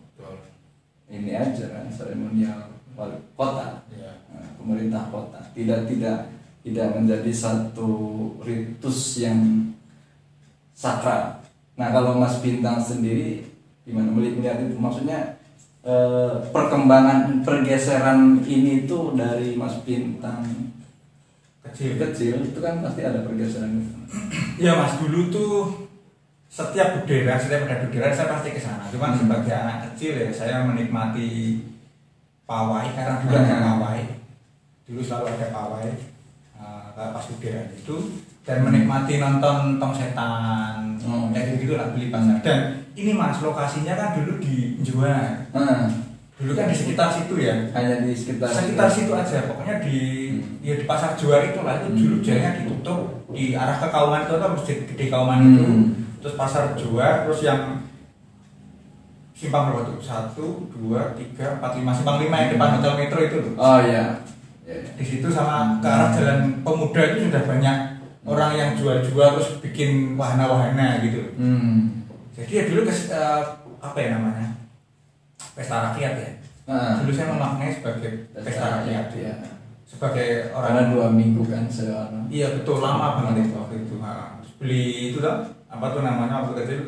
[1.08, 2.67] ini aja kan seremonial
[3.00, 4.12] wali kota Ya.
[4.30, 6.28] Nah, pemerintah kota tidak tidak
[6.67, 7.91] tidak menjadi satu
[8.43, 9.71] ritus yang
[10.75, 11.39] sakral.
[11.80, 13.47] Nah kalau Mas Bintang sendiri
[13.88, 15.39] gimana melihat itu maksudnya
[15.88, 20.43] eh, perkembangan pergeseran ini tuh dari Mas Bintang
[21.63, 21.99] Kecil.
[21.99, 23.91] kecil itu kan pasti ada pergeseran itu.
[24.60, 25.56] Ya mas dulu tuh
[26.47, 28.88] setiap budera, setiap ada budera saya pasti ke sana.
[28.88, 29.19] Cuman Hmm.
[29.27, 31.60] sebagai anak kecil ya saya menikmati
[32.47, 33.65] pawai karena dulu ada Hmm.
[33.75, 34.01] pawai.
[34.88, 36.16] Dulu selalu ada pawai
[36.97, 37.95] uh, pas itu
[38.41, 41.31] dan menikmati nonton tong setan Hmm.
[41.31, 42.41] kayak gitu lah beli pasar.
[42.43, 42.60] Dan
[42.91, 45.45] ini mas lokasinya kan dulu di Juwana.
[45.55, 45.88] Nah,
[46.38, 47.55] Dulu kan di sekitar situ ya.
[47.71, 49.97] hanya di sekitar Sekitar situ aja, pokoknya di
[50.38, 50.60] Hmm.
[50.62, 51.97] ya di pasar juar itu lah itu Hmm.
[51.97, 52.99] dulu jalannya ditutup
[53.31, 55.53] di arah ke Kauman itu atau masjid gede Kauman Hmm.
[55.55, 55.65] itu
[56.19, 57.81] terus pasar juar terus yang
[59.31, 63.38] simpang berapa tuh satu dua tiga empat lima simpang lima yang depan hotel metro itu
[63.41, 64.17] tuh Oh iya.
[64.67, 67.77] Di situ sama ke arah jalan pemuda itu sudah banyak
[68.27, 71.32] orang yang jual-jual terus bikin wahana-wahana gitu.
[71.39, 72.03] Hmm.
[72.36, 73.41] jadi ya dulu kes, eh,
[73.80, 74.60] apa ya namanya?
[75.56, 76.32] Pesta rakyat ya.
[76.67, 79.08] Nah, dulu saya memaknai sebagai pesta rakyat.
[79.15, 79.34] ya.
[79.88, 82.27] sebagai karena orang dua minggu kan sekarang.
[82.27, 82.84] Iya betul.
[82.84, 83.95] Lama banget itu waktu itu.
[84.03, 84.43] Ha.
[84.60, 85.47] beli itu lah.
[85.71, 86.82] Apa tuh namanya waktu kecil?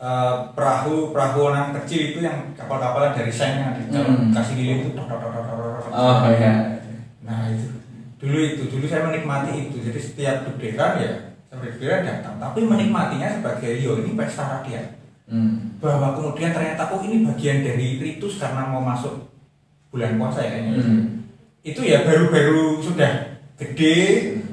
[0.00, 4.32] Eh, perahu perahu orang kecil itu yang kapal-kapalan dari Seng yang di Hmm.
[4.32, 4.96] kasih lilin itu.
[5.92, 6.73] Oh iya
[7.24, 7.66] nah itu.
[8.14, 9.80] Dulu itu dulu saya menikmati itu.
[9.80, 11.12] Jadi setiap duderan ya
[11.44, 12.36] sampai duderan datang.
[12.36, 15.00] Tapi menikmatinya sebagai yo ini pesta rakyat.
[15.24, 15.80] Hmm.
[15.80, 19.32] bahwa kemudian ternyata oh ini bagian dari ritus karena mau masuk
[19.88, 20.76] bulan puasa ya kayaknya.
[20.78, 21.04] Hmm.
[21.64, 23.96] itu ya baru-baru sudah gede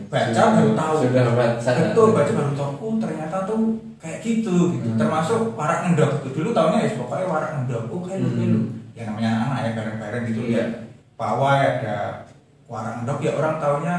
[0.07, 0.95] baca Sudah- baru tahu.
[1.03, 1.71] sudah baca.
[1.75, 2.71] Betul baca baru tahu.
[2.79, 3.60] Oh ternyata tuh
[3.99, 4.88] kayak gitu gitu.
[4.88, 4.95] Hmm.
[4.95, 6.23] termasuk warak ngendok.
[6.23, 7.84] Itu dulu tahunya ya pokoknya warak ngendok.
[7.91, 8.39] Oh kayak Hmm.
[8.47, 8.62] lu
[8.95, 10.39] ya namanya anak ya bareng-bareng gitu.
[10.47, 10.63] Ya
[11.19, 12.23] pawai ada
[12.71, 13.95] warak ngendok ya orang tahunya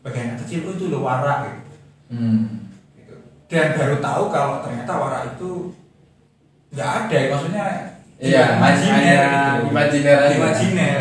[0.00, 1.60] sebagai anak kecil oh itu lo warak gitu.
[2.08, 2.72] Hmm.
[2.96, 3.14] gitu
[3.46, 5.50] dan baru tahu kalau ternyata warak itu
[6.72, 7.66] nggak ada ya maksudnya
[8.16, 9.16] Iya, imajiner hanya
[9.60, 9.68] gitu.
[9.68, 10.18] imajiner.
[10.32, 11.00] Imajiner.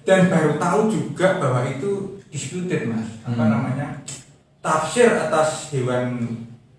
[0.00, 1.90] dan baru tahu juga bahwa itu
[2.28, 3.52] disputed mas apa Hmm.
[3.52, 3.86] namanya
[4.58, 6.24] tafsir atas hewan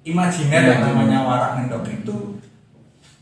[0.01, 2.15] imajiner Iya, yang namanya warak ngendok itu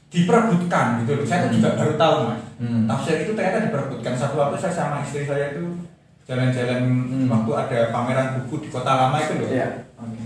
[0.07, 2.87] diperebutkan gitu loh saya tuh juga baru tahu mas Hmm.
[2.87, 5.67] tafsir itu ternyata diperebutkan satu waktu saya sama istri saya itu
[6.23, 7.27] jalan-jalan Hmm.
[7.27, 9.67] waktu ada pameran buku di kota lama itu loh Iya.
[9.95, 10.19] Oke.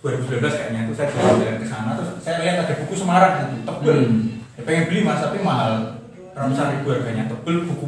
[0.00, 3.98] 2019 kayaknya itu saya jalan-jalan ke sana terus saya lihat ada buku Semarang gitu tebel
[4.02, 4.20] Hmm.
[4.52, 5.72] ya pengen beli mas tapi mahal
[6.32, 7.86] ratusan ribu harganya tebel buku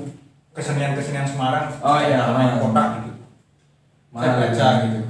[0.53, 2.23] kesenian-kesenian Semarang Oh, iya.
[2.23, 3.11] namanya kotak gitu
[4.13, 4.41] saya Mahal.
[4.47, 5.01] baca gitu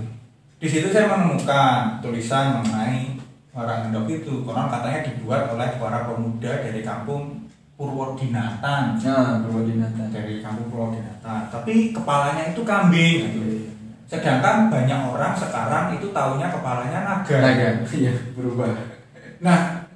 [0.56, 3.20] di situ saya menemukan tulisan mengenai
[3.52, 7.43] orang endok itu konon katanya dibuat oleh para pemuda dari kampung
[7.74, 10.06] Purwodinatan Nah, koordinatan.
[10.10, 13.40] dari kampung Purwodinatan tapi kepalanya itu kambing gitu
[14.04, 17.68] sedangkan banyak orang sekarang itu taunya kepalanya naga Naga.
[17.88, 18.70] Iya, berubah.
[19.40, 19.88] Nah,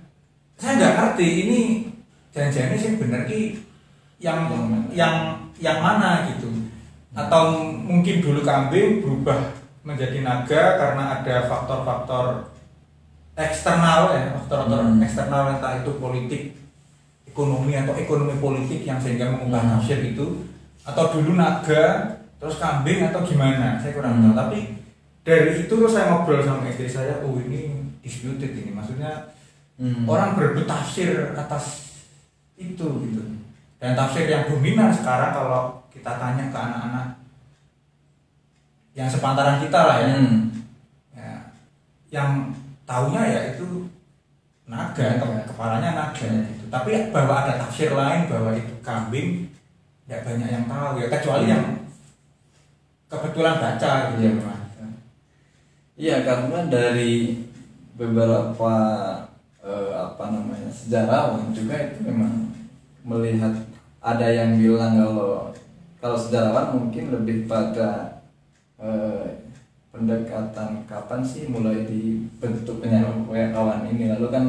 [0.56, 1.60] saya nggak ngerti ini
[2.32, 3.42] jangan-jangan sih bener ki
[4.18, 4.78] yang Yang mana?
[4.90, 5.14] yang
[5.60, 6.50] yang mana gitu.
[7.14, 12.50] Atau mungkin dulu kambing berubah menjadi naga karena ada faktor-faktor
[13.38, 15.04] eksternal ya, faktor-faktor Hmm.
[15.04, 16.42] eksternal entah itu politik,
[17.38, 19.70] ekonomi atau ekonomi politik yang sehingga mengubah Hmm.
[19.78, 20.42] tafsir itu
[20.82, 24.22] atau dulu naga terus kambing atau gimana saya kurang Hmm.
[24.26, 24.58] tahu tapi
[25.22, 29.30] dari itu terus saya ngobrol sama istri saya oh ini disputed ini maksudnya
[29.78, 30.02] Hmm.
[30.10, 31.94] orang berebut tafsir atas
[32.58, 33.22] itu gitu
[33.78, 37.22] dan tafsir yang dominan sekarang kalau kita tanya ke anak-anak
[38.90, 40.50] yang sepantaran kita lah ya, Hmm.
[41.14, 41.32] ya
[42.10, 42.50] yang
[42.82, 43.86] taunya ya itu
[44.66, 45.22] naga, Naga.
[45.22, 46.57] ke- kepalanya naga Hmm.
[46.68, 49.48] Tapi bahwa ada tafsir lain bahwa itu kambing
[50.04, 51.52] tidak banyak yang tahu ya kecuali Hmm.
[51.52, 51.64] yang
[53.08, 54.32] kebetulan baca gitu Iya.
[54.40, 54.64] Mas.
[55.98, 57.42] Iya, karena dari
[57.98, 58.72] beberapa
[59.58, 62.54] eh, apa namanya sejarawan juga itu memang
[63.02, 63.50] melihat
[63.98, 65.50] ada yang bilang kalau
[65.98, 68.22] kalau sejarawan mungkin lebih pada
[68.78, 69.42] eh,
[69.90, 73.02] pendekatan kapan sih mulai dibentuknya
[73.50, 74.44] kawan ini lalu kan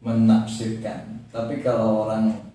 [0.00, 2.52] menafsirkan tapi kalau orang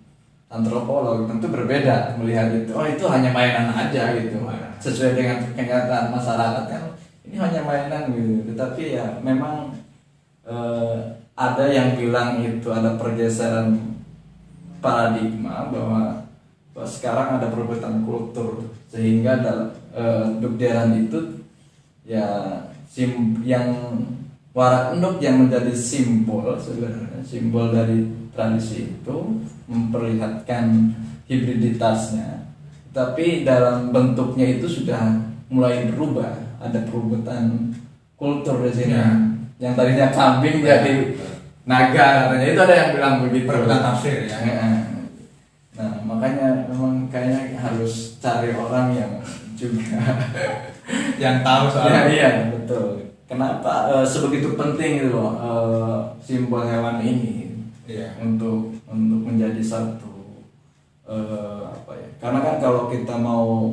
[0.48, 2.72] antropolog tentu berbeda melihat itu.
[2.72, 4.40] Oh itu hanya mainan aja gitu.
[4.80, 6.84] Sesuai dengan kenyataan masyarakat kan
[7.28, 8.54] ini hanya mainan gitu.
[8.54, 9.76] Tetapi ya memang
[10.48, 10.96] eh,
[11.36, 13.98] ada yang bilang itu ada pergeseran
[14.80, 16.24] paradigma bahwa,
[16.72, 18.72] bahwa sekarang ada perebutan kultur.
[18.88, 21.44] Sehingga dalam eh, dukderan itu
[22.08, 23.68] ya sim yang
[24.56, 27.20] warak enduk yang menjadi simbol sebenarnya.
[27.20, 28.08] Simbol dari
[28.38, 29.18] tradisi itu
[29.66, 30.94] memperlihatkan
[31.26, 32.54] hibriditasnya.
[32.94, 35.18] Tapi dalam bentuknya itu sudah
[35.50, 36.62] mulai berubah.
[36.62, 37.74] Ada perubahan
[38.14, 38.94] kultur di sini.
[38.94, 39.10] Ya.
[39.58, 41.18] yang tadinya kambing jadi
[41.66, 42.46] naga katanya.
[42.54, 43.50] Itu ada yang bilang begitu.
[43.50, 44.38] Perebutan tafsir ya.
[45.78, 49.14] Nah, makanya memang kayaknya harus cari orang yang
[49.54, 49.98] juga
[51.22, 53.14] yang tahu soal Iya, iya, betul.
[53.30, 57.47] Kenapa eh, sebegitu penting itu loh eh, simbol hewan ini
[57.88, 58.20] Iya.
[58.20, 60.44] untuk untuk menjadi satu
[61.08, 62.10] eh, apa ya?
[62.20, 63.72] Karena kan kalau kita mau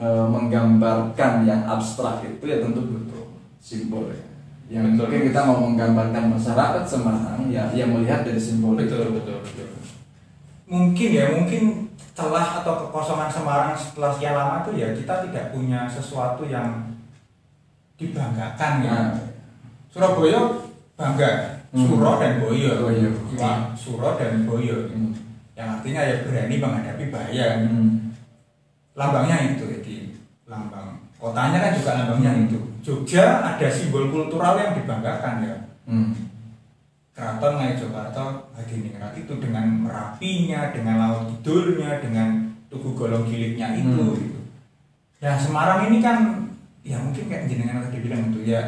[0.00, 3.28] eh, menggambarkan yang abstrak itu ya tentu butuh
[3.60, 4.24] simbol ya.
[4.68, 5.00] Yang Betul.
[5.04, 9.16] mungkin kita mau menggambarkan masyarakat Semarang ya yang melihat dari simbol betul itu.
[9.20, 9.68] betul betul
[10.68, 11.62] mungkin ya mungkin
[12.12, 16.92] celah atau kekosongan Semarang setelah sekian lama itu ya kita tidak punya sesuatu yang
[17.96, 19.08] dibanggakan ya Nah,
[19.88, 20.40] Surabaya
[20.94, 21.57] bangga.
[21.68, 23.08] Suro dan Boyo Boyo.
[23.36, 25.12] Iwa, Suro dan Boyo hmm.
[25.52, 28.14] yang artinya ya berani menghadapi bahaya Hmm.
[28.96, 29.96] lambangnya itu jadi
[30.46, 35.56] lambang kotanya kan juga lambangnya itu Jogja ada simbol kultural yang dibanggakan ya
[35.88, 36.12] Hmm.
[37.16, 38.22] Keraton Ngayogyakarta
[38.54, 44.14] Hadiningrat itu dengan merapinya, dengan laut kidulnya, dengan tugu golong giliknya itu Hmm.
[44.14, 44.40] gitu.
[45.18, 46.46] Nah Semarang ini kan
[46.86, 48.62] ya mungkin kayak jenengan tadi bilang itu ya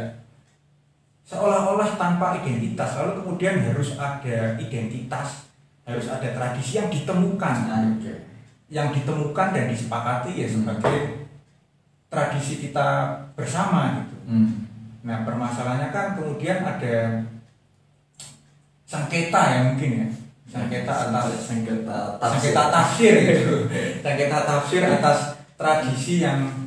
[1.31, 5.47] seolah-olah tanpa identitas lalu kemudian harus ada identitas
[5.87, 7.57] harus ada tradisi yang ditemukan.
[7.99, 8.14] Oke.
[8.66, 11.31] Yang ditemukan dan disepakati ya sebagai
[12.11, 14.16] tradisi kita bersama gitu.
[14.26, 14.51] hmm.
[15.07, 17.22] Nah permasalahannya kan kemudian ada
[18.83, 20.09] sengketa ya mungkin ya.
[20.51, 23.70] Sengketa atas sengketa sengketa tafsir gitu.
[24.03, 26.59] Sengketa tafsir atas tradisi yang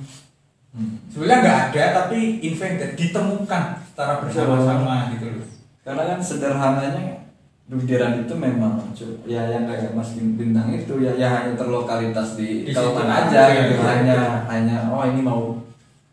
[0.73, 0.97] Hmm.
[1.05, 5.47] sebenarnya nggak ada tapi invented ditemukan secara bersama-sama gitu loh.
[5.85, 7.23] Karena kan sederhananya
[7.63, 8.75] Dudiran itu memang
[9.23, 13.39] ya yang kayak Mas Bintang itu ya ya hanya terlokalitas di, Di Kalimantan situ aja
[13.47, 13.73] aja, gitu.
[13.79, 13.87] iya.
[13.87, 14.17] hanya
[14.51, 15.63] hanya oh ini mau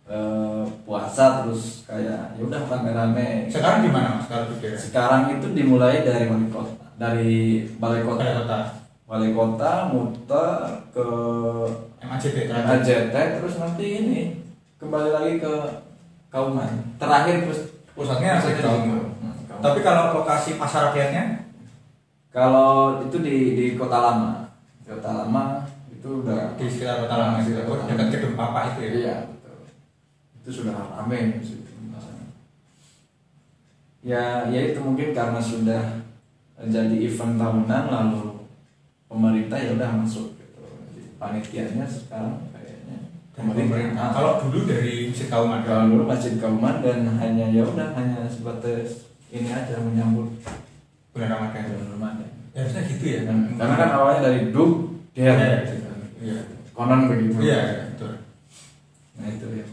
[0.07, 3.51] eh, puasa terus kayak ya udah rame-rame.
[3.51, 4.47] Sekarang gimana mas kalau
[4.79, 8.23] sekarang itu dimulai dari wali kota dari balai kota.
[8.23, 8.59] Balai kota.
[9.11, 10.55] Balai kota muter
[10.95, 11.07] ke
[11.99, 14.21] MAJT AJT terus nanti ini
[14.79, 15.55] kembali lagi ke
[16.31, 16.95] Kauman.
[16.95, 17.70] Terakhir terus
[18.01, 19.13] pusatnya ada di Kauman.
[19.61, 21.53] tapi kalau lokasi pasar rakyatnya
[22.31, 24.55] Kalau itu di di Kota Lama,
[24.87, 25.67] Kota Lama
[26.01, 29.57] itu udah di sekitar kota lama gitu oh, dekat gedung papa itu ya Iya, betul.
[30.41, 31.61] Itu sudah ramai di.
[34.01, 36.01] Ya, ya itu mungkin karena sudah
[36.57, 38.49] jadi event tahunan lalu
[39.13, 40.65] pemerintah ya udah masuk gitu.
[41.21, 42.49] Panitianya sekarang
[43.43, 44.09] pemerintah.
[44.11, 49.09] Kalau dulu dari Masjid Kauman Kalau dulu Masjid Kauman dan hanya ya udah hanya sebatas
[49.31, 50.29] ini aja menyambut.
[51.11, 52.29] Bulan Ramadan bulan Ramadan.
[52.53, 52.61] ya.
[52.61, 53.21] Harusnya gitu ya.
[53.27, 54.73] Dan- Karena kan awalnya dari duk
[55.13, 55.33] dia.
[55.65, 55.97] Gitu kan.
[56.19, 56.39] iya.
[56.71, 57.37] Konon begitu.
[57.41, 58.13] iya iya, betul.
[59.21, 59.71] Nah itu yang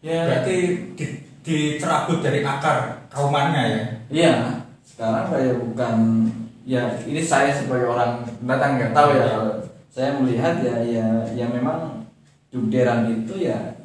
[0.00, 0.56] ya berarti
[0.96, 1.04] di,
[1.40, 3.82] dicerabut dari akar kaumannya ya?
[4.08, 4.32] Iya.
[4.80, 5.96] Sekarang kayak bukan
[6.64, 9.38] ya ini saya sebagai orang datang nggak tahu ya Iya.
[9.90, 12.06] Saya melihat ya ya ya memang
[12.50, 13.78] Jugderan itu ya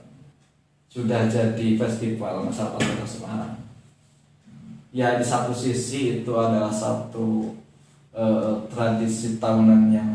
[0.89, 3.53] sudah jadi festival masyarakat kota Semarang
[4.89, 7.51] ya di satu sisi itu adalah satu
[8.15, 10.11] eh, tradisi tahunan yang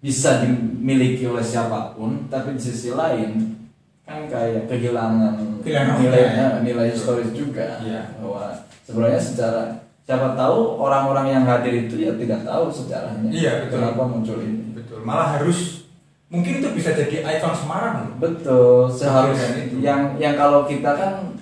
[0.00, 3.58] bisa dimiliki oleh siapa pun tapi di sisi lain
[4.02, 6.58] kan kayak kehilangan Kehilangan nilainya ya?
[6.58, 8.18] nilai historis juga Iya.
[8.18, 8.50] bahwa
[8.82, 9.62] sebenarnya secara
[10.02, 13.78] siapa tahu orang-orang yang hadir itu ya tidak tahu sejarahnya Iya, betul.
[13.78, 14.61] kenapa muncul ini
[14.92, 15.08] betul.
[15.08, 15.88] Malah harus
[16.28, 18.20] mungkin itu bisa jadi ikon Semarang.
[18.20, 19.80] Betul seharusnya itu.
[19.80, 21.32] yang yang kalau kita kan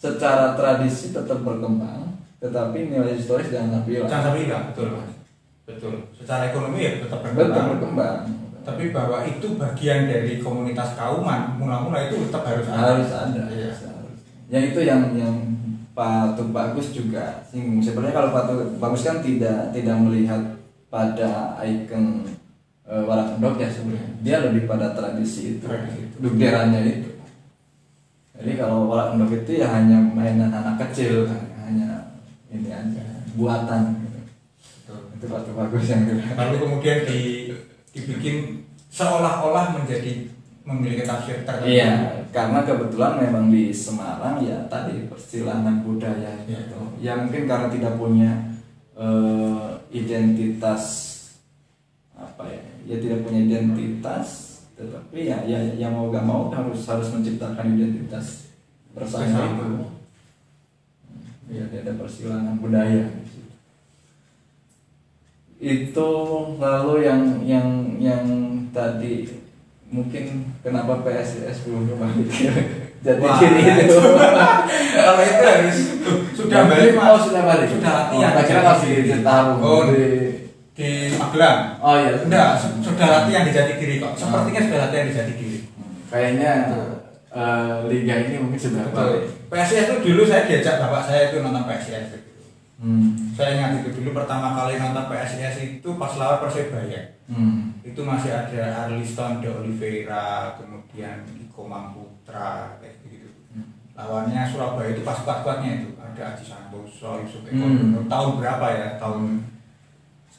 [0.00, 4.08] secara tradisi tetap berkembang tetapi nilai historis jangan sampai hilang.
[4.08, 5.12] Jangan sampai hilang betul mas.
[5.68, 5.94] Betul.
[6.16, 7.76] Secara ekonomi ya tetap berkembang.
[7.76, 8.18] Berkembang.
[8.64, 12.96] Tapi bahwa itu bagian dari komunitas kauman mula-mula itu tetap harus ada.
[12.96, 13.72] Harus ada Iya.
[13.76, 14.20] harus.
[14.50, 15.36] yang itu yang yang
[15.92, 17.84] Pak Tug Bagus juga singgung.
[17.84, 20.40] Sebenarnya kalau Pak Tug Bagus kan tidak tidak melihat
[20.88, 22.24] pada ikon
[22.90, 24.12] e, Warakendok ya sebenarnya.
[24.26, 25.66] Dia lebih pada tradisi itu
[26.18, 27.10] dugderannya itu.
[28.34, 31.30] Jadi kalau Warakendok itu ya hanya mainan anak kecil
[31.62, 32.18] hanya
[32.50, 34.18] ini aja buatan gitu.
[35.14, 36.02] Itu Pak Tug Bagus yang
[36.34, 37.20] lalu kemudian di,
[37.94, 40.26] dibikin seolah-olah menjadi
[40.66, 41.66] memiliki tafsir tertentu.
[41.66, 46.58] Iya, karena kebetulan memang di Semarang ya tadi persilangan budaya Iya.
[46.68, 46.78] gitu.
[47.00, 48.30] Ya mungkin karena tidak punya
[48.94, 50.84] eh, identitas
[52.12, 52.60] apa ya,
[52.90, 58.50] ya tidak punya identitas, tetapi ya ya yang mau gak mau harus harus menciptakan identitas
[58.90, 59.46] bersama.
[59.46, 59.68] Itu.
[61.50, 63.06] Ya ada persilangan budaya.
[65.62, 66.10] Itu
[66.58, 67.68] lalu yang yang
[68.02, 68.24] yang
[68.74, 69.30] tadi
[69.90, 72.22] mungkin kenapa PSIS belum kembali
[73.00, 73.96] Wah, diri itu.
[74.92, 75.78] Kalau itu harus
[76.36, 77.08] sudah balik mas.
[77.08, 77.68] oh sudah balik.
[77.72, 78.36] Sudah latihan.
[78.36, 80.29] Oh, kira masih di Citarum Oh, di
[80.80, 81.76] di Magelang.
[81.78, 84.16] Oh iya enggak su- sudah latihan di Jati Diri kok.
[84.16, 85.58] Sepertinya sudah latihan di Jati Diri
[86.08, 86.50] kayaknya
[87.30, 89.30] eh, liga ini mungkin sudah betul.
[89.46, 92.18] PSIS itu dulu saya diajak bapak saya itu nonton PSIS
[92.80, 93.36] hmm.
[93.36, 97.20] saya ingat itu dulu pertama kali nonton PSIS itu pas lawan Persebaya.
[97.30, 97.78] Hmm.
[97.80, 103.70] itu masih ada Arliston de Oliveira kemudian Iko Mamputra kayak gitu Hmm.
[103.94, 105.88] lawannya Surabaya itu pas kuat-kuatnya itu.
[105.94, 107.62] Ada Aji Santoso Yusuf Eko.
[107.62, 108.06] Hmm.
[108.06, 108.88] tahun berapa ya?
[108.98, 109.38] Tahun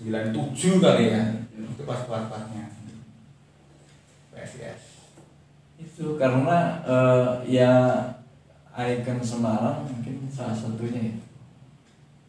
[0.02, 1.24] 97 kali ya.
[1.54, 2.74] Itu pas kuat-kuatnya
[4.34, 4.92] PSIS
[5.82, 7.74] itu karena eh, ya
[8.74, 11.26] ikon Semarang mungkin salah satunya itu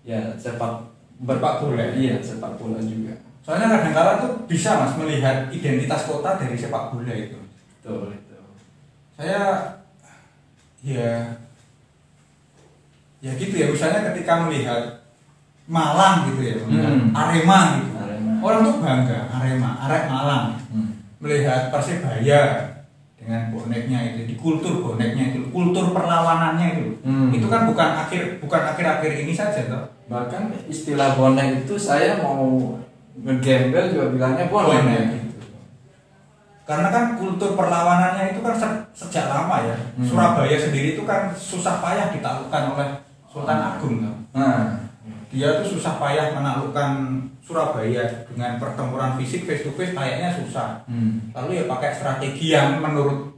[0.02, 0.92] ya sepak
[1.22, 1.84] Sepak bola.
[1.94, 3.14] iya sepak bola juga.
[3.46, 7.38] Soalnya kadang-kala tuh bisa mas melihat identitas kota dari sepak bola itu.
[7.78, 8.36] Betul itu
[9.14, 9.78] saya
[10.82, 11.38] ya
[13.22, 13.70] ya gitu ya.
[13.70, 15.01] Misalnya ketika melihat
[15.64, 17.10] Malang gitu ya Hmm.
[17.12, 18.32] Arema gitu Arema.
[18.40, 20.88] orang tuh bangga Arema Arek Malang hmm.
[21.18, 22.40] melihat persebaya
[23.14, 27.30] dengan boneknya itu di kultur boneknya itu kultur perlawanannya itu Hmm.
[27.30, 32.74] itu kan bukan akhir bukan akhir-akhir ini saja toh bahkan istilah bonek itu saya mau
[33.14, 35.02] ngegembel juga bilangnya bonek Bonek.
[35.14, 35.28] gitu.
[36.64, 40.02] karena kan kultur perlawanannya itu kan se- sejak lama ya Hmm.
[40.02, 42.88] Surabaya sendiri itu kan susah payah ditaklukkan oleh
[43.24, 44.02] Sultan Agung
[44.32, 44.81] nah
[45.32, 46.90] dia tuh susah payah menaklukkan
[47.42, 51.32] Surabaya dengan pertempuran fisik face to face kayaknya susah hmm.
[51.32, 53.32] lalu ya pakai strategi yang menurut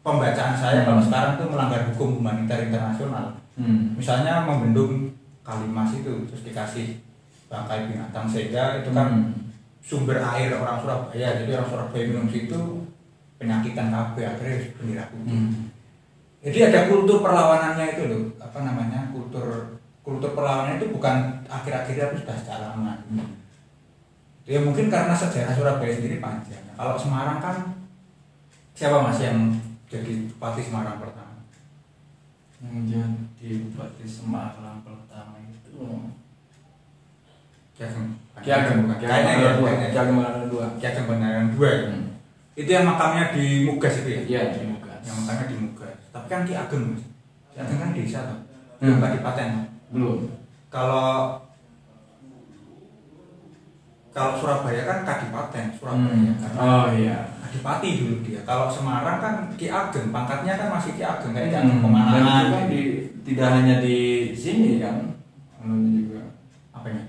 [0.00, 0.88] pembacaan saya Hmm.
[0.88, 3.98] kalau sekarang tuh melanggar hukum humanitar internasional Hmm.
[3.98, 5.10] misalnya membendung
[5.42, 6.98] Kalimas itu terus dikasih
[7.46, 9.50] bangkai binatang sehingga itu kan Hmm.
[9.82, 12.58] sumber air orang Surabaya jadi orang Surabaya minum situ
[13.36, 15.70] penyakitan KB akhirnya bendera putih Hmm.
[16.40, 19.75] jadi ada kultur perlawanannya itu loh apa namanya kultur
[20.06, 23.02] kultur perlawanan itu bukan akhir-akhir tapi sudah sejak lama
[24.46, 26.62] ya mungkin karena sejarah Surabaya sendiri panjang.
[26.78, 27.74] Kalau Semarang kan
[28.78, 29.50] siapa mas yang
[29.90, 31.42] jadi bupati Semarang pertama?
[32.62, 35.74] Yang jadi bupati Semarang pertama itu.
[37.74, 38.86] Ki Ageng.
[38.86, 38.96] Bukan.
[39.02, 39.70] Ki Ageng dua.
[39.74, 40.66] Ki Ageng dua.
[40.78, 41.06] Ki Ageng
[41.50, 41.70] dua.
[41.82, 42.06] Hmm.
[42.56, 44.22] itu yang makamnya di Mugas itu ya?
[44.24, 45.02] Iya di Mugas.
[45.02, 45.98] Yang makamnya di Mugas.
[46.14, 47.02] Tapi kan Ki Ageng Mas.
[47.50, 48.38] Ki Ageng kan desa tuh.
[48.78, 49.02] Hmm.
[49.02, 50.18] bukan Kadipaten belum.
[50.68, 51.40] Kalau
[54.10, 56.40] kalau Surabaya kan Kadipaten Surabaya Hmm.
[56.40, 57.18] karena oh iya.
[57.44, 58.40] Adipati dulu dia.
[58.48, 61.52] Kalau Semarang kan Ki Ageng pangkatnya kan masih Ki Ageng Ki Hmm.
[61.52, 62.82] Ageng Dan itu Pemanangan kan di,
[63.22, 63.96] tidak hanya di
[64.32, 64.96] sini kan
[65.60, 66.22] juga.
[66.72, 67.04] Apanya?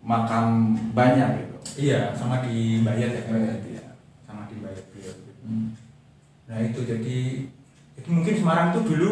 [0.00, 0.46] Makam
[0.96, 1.56] banyak gitu.
[1.86, 3.84] Iya sama di Bayat ya Bayat, iya.
[4.24, 5.72] sama di Bayat beliau Hmm.
[6.46, 7.18] nah itu jadi
[7.94, 9.10] jadi mungkin Semarang itu dulu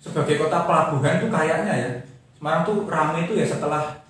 [0.00, 1.90] sebagai kota pelabuhan tuh kayaknya ya
[2.40, 4.00] Semarang tuh ramai itu ya setelah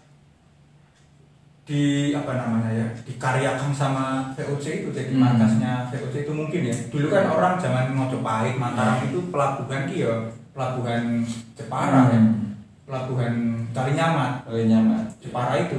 [1.67, 5.23] di apa namanya ya dikaryakan sama VOC itu jadi Hmm.
[5.23, 6.75] markasnya VOC itu mungkin ya.
[6.91, 10.15] Dulu kan orang zaman Mojopahit Mataram itu pelabuhan ki ya
[10.51, 12.19] pelabuhan Jepara ya.
[12.23, 12.55] Hmm.
[12.87, 13.35] pelabuhan
[13.71, 15.79] Kalinyamat nyaman Jepara itu.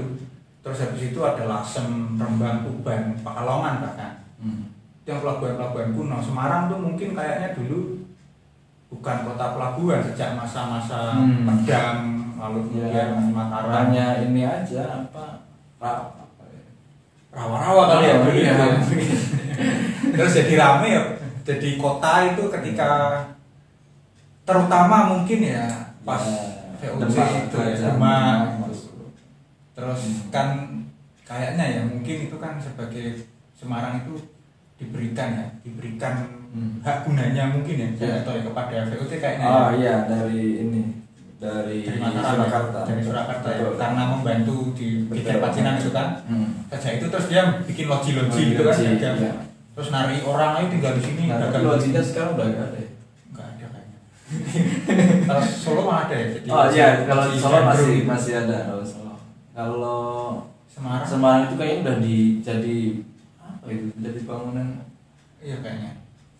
[0.60, 4.12] Terus habis itu ada Lasem Rembang Tuban Pakalongan bahkan.
[4.43, 4.68] Hmm.
[5.02, 6.20] yang pelabuhan-pelabuhan kuno.
[6.20, 7.99] Semarang tuh mungkin kayaknya dulu
[8.88, 11.43] bukan kota pelabuhan sejak masa-masa Hmm.
[11.47, 15.46] pedang lalu Ya, Mataram hanya ini aja apa
[15.78, 16.64] ra- apa ya?
[17.30, 18.96] rawa-rawa kali ya itu.
[20.18, 21.02] terus jadi rame ya
[21.42, 22.89] jadi kota itu ketika
[24.44, 25.66] terutama mungkin ya
[26.02, 26.26] pas
[26.82, 27.14] Ya, VOC
[27.46, 29.14] itu ya masuk.
[29.72, 30.34] terus Hmm.
[30.34, 30.48] kan
[31.22, 33.22] kayaknya ya mungkin itu kan sebagai
[33.54, 34.18] Semarang itu
[34.76, 36.82] diberikan ya diberikan Hmm.
[36.82, 38.26] hak gunanya mungkin ya Ya.
[38.26, 39.78] tahu ya kepada VOC kayaknya Oh ya.
[39.78, 41.01] iya dari ini
[41.42, 42.80] dari, ya, Surakarta.
[42.86, 45.42] dari Surakarta ya karena membantu di Betul.
[45.42, 46.70] Pacinan itu kan Hmm.
[46.70, 49.34] sejak itu terus dia bikin loji-loji gitu kan iya.
[49.74, 51.66] terus nari orang ayo tinggal di sini Nah, dagang.
[51.66, 52.78] lojinya sekarang udah gak ada.
[52.78, 52.88] ya?
[53.28, 54.00] nggak ada kayaknya
[55.28, 58.86] kalau Solo mah ada ya jadi Oh iya, kalau di Solo masih masih ada kalau
[58.86, 59.14] Solo.
[59.52, 60.00] Kalau
[60.68, 62.78] Semarang Semarang itu kayaknya udah di jadi
[63.42, 63.86] apa itu?
[63.96, 64.68] Jadi bangunan
[65.39, 65.92] iya kayaknya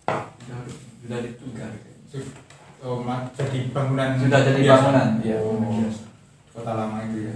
[0.06, 0.58] udah
[1.02, 1.70] udah ditukar.
[2.06, 2.38] Sif-
[2.82, 2.98] oh
[3.38, 4.74] jadi bangunan Sudah jadi biasa.
[4.74, 6.04] bangunan, iya, oh, biasa.
[6.50, 7.34] kota lama itu ya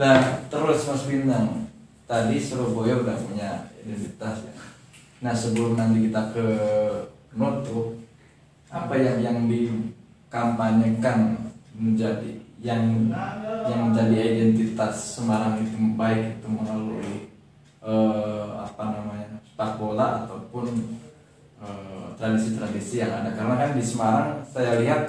[0.00, 1.68] Nah, terus Mas Bintang,
[2.08, 4.54] tadi Surabaya udah punya identitas ya.
[5.20, 6.46] Nah, sebelum nanti kita ke
[7.36, 8.00] Noto,
[8.72, 12.32] apa yang yang dikampanyekan menjadi
[12.64, 13.12] yang
[13.68, 17.28] yang menjadi identitas Semarang itu baik itu melalui
[17.84, 20.64] eh, apa namanya sepak bola ataupun
[22.16, 23.32] tradisi-tradisi yang ada.
[23.32, 25.02] Karena kan di Semarang saya lihat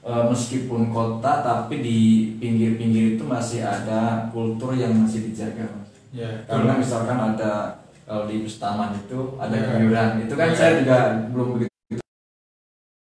[0.00, 1.98] eh, meskipun kota tapi di
[2.40, 5.68] pinggir-pinggir itu masih ada kultur yang masih dijaga.
[6.08, 7.76] Ya karena misalkan ada
[8.08, 9.64] kalau di Bustaman itu ada Ya.
[9.68, 10.56] kebiuran itu kan Ya.
[10.56, 12.00] saya juga belum begitu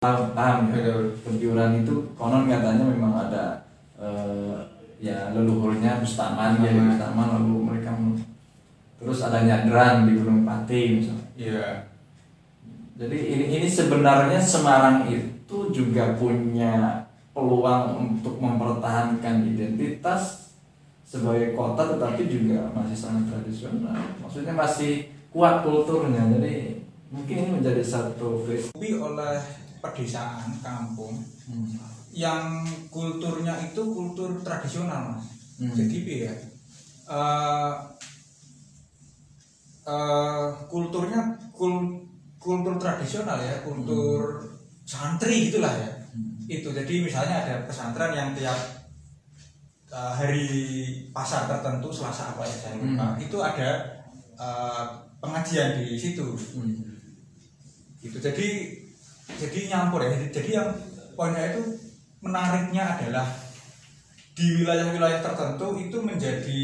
[0.02, 0.94] paham, paham ya.
[1.22, 3.44] Kebiuran itu konon katanya memang ada
[4.02, 4.58] eh,
[4.98, 6.74] ya leluhurnya Bustaman ya.
[6.74, 7.26] Bustaman.
[7.38, 7.94] Lalu mereka
[8.98, 11.26] terus ada nyadran di Gunung Pati misalnya.
[11.38, 11.66] Iya
[12.96, 17.04] jadi ini ini sebenarnya Semarang itu juga punya
[17.36, 20.52] peluang untuk mempertahankan identitas
[21.04, 23.94] sebagai kota tetapi juga masih sangat tradisional.
[24.18, 26.24] Maksudnya masih kuat kulturnya.
[26.34, 26.82] Jadi
[27.12, 29.38] mungkin ini menjadi satu Tapi oleh
[29.78, 31.14] pedesaan kampung
[32.10, 35.72] yang kulturnya itu kultur tradisional mas Hmm.
[35.72, 36.34] jadi ya
[37.08, 37.72] eh,
[39.88, 42.05] eh, kulturnya kul-
[42.46, 44.38] kultur tradisional ya kultur
[44.86, 46.38] santri gitulah ya Hmm.
[46.48, 48.56] itu jadi misalnya ada pesantren yang tiap
[49.90, 50.48] eh, hari
[51.10, 53.20] pasar tertentu selasa apa ya saya lupa Hmm.
[53.20, 53.70] itu ada
[54.38, 54.84] eh,
[55.18, 56.24] pengajian di situ
[56.54, 56.72] Hmm.
[58.00, 58.48] gitu jadi
[59.36, 60.68] jadi nyampur ya jadi, jadi yang
[61.18, 61.62] poinnya itu
[62.22, 63.26] menariknya adalah
[64.32, 66.62] di wilayah-wilayah tertentu itu menjadi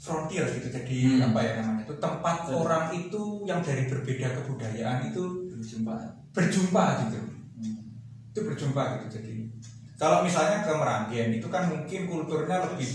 [0.00, 1.28] frontier gitu jadi Hmm.
[1.28, 2.56] apa ya namanya itu tempat Betul.
[2.64, 5.22] orang itu yang dari berbeda kebudayaan itu
[5.52, 5.94] Berjumpa.
[6.32, 7.20] berjumpa gitu
[7.60, 7.84] Hmm.
[8.32, 9.32] itu berjumpa gitu jadi
[10.00, 12.90] kalau misalnya ke Meranggen itu kan mungkin kulturnya lebih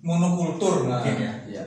[0.00, 1.64] monokultur mungkin ya Iya.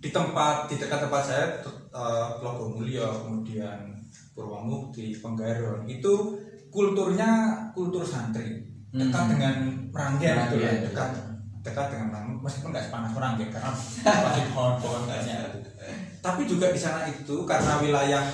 [0.00, 1.44] di tempat di dekat tempat saya
[1.90, 3.90] uh, Logo Mulyo kemudian
[4.32, 6.38] Purwamukti Penggaron itu
[6.70, 7.28] kulturnya
[7.74, 9.30] kultur santri dekat Hmm.
[9.34, 9.54] dengan
[9.90, 11.29] Meranggen gitu Meranggen, ya dekat iya.
[11.60, 13.70] Dekat dengan Meranggen meskipun nggak sepanas Meranggen karena
[14.24, 15.36] masih pohon-pohon kayaknya
[16.20, 18.24] tapi juga di sana itu karena wilayah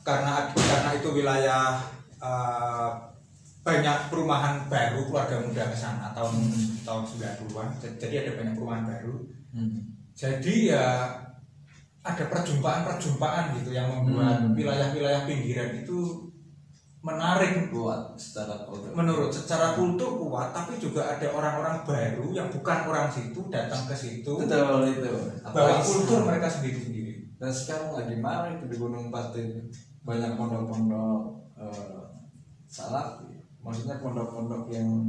[0.00, 1.76] karena karena itu wilayah
[2.16, 2.88] uh,
[3.60, 6.32] banyak perumahan baru keluarga muda ke sana tahun
[6.80, 7.68] tahun 90-an
[8.00, 9.16] jadi ada banyak perumahan baru
[9.50, 9.82] Hmm.
[10.14, 10.86] jadi ya
[12.00, 14.54] ada perjumpaan-perjumpaan gitu yang membuat Hmm.
[14.54, 16.29] wilayah-wilayah pinggiran itu
[17.00, 18.92] menarik Kuat secara kultur.
[18.92, 23.96] menurut secara kultur kuat tapi juga ada orang-orang baru yang bukan orang situ datang ke
[23.96, 25.08] situ Betul itu.
[25.08, 29.40] bawa Apalagi kultur mereka sendiri-sendiri Dan sekarang lagi marah itu di Gunung Pati
[30.04, 31.20] banyak pondok-pondok
[31.56, 32.04] eh,
[32.68, 33.32] salafi.
[33.64, 35.08] Maksudnya pondok-pondok yang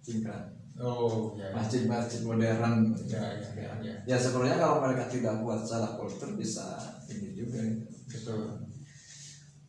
[0.00, 2.92] tingkat oh masjid-masjid modern.
[3.04, 3.94] ya ya ya, ya.
[4.08, 7.60] Ya sebenarnya kalau mereka tidak kuat secara kultur bisa ini juga.
[8.08, 8.40] betul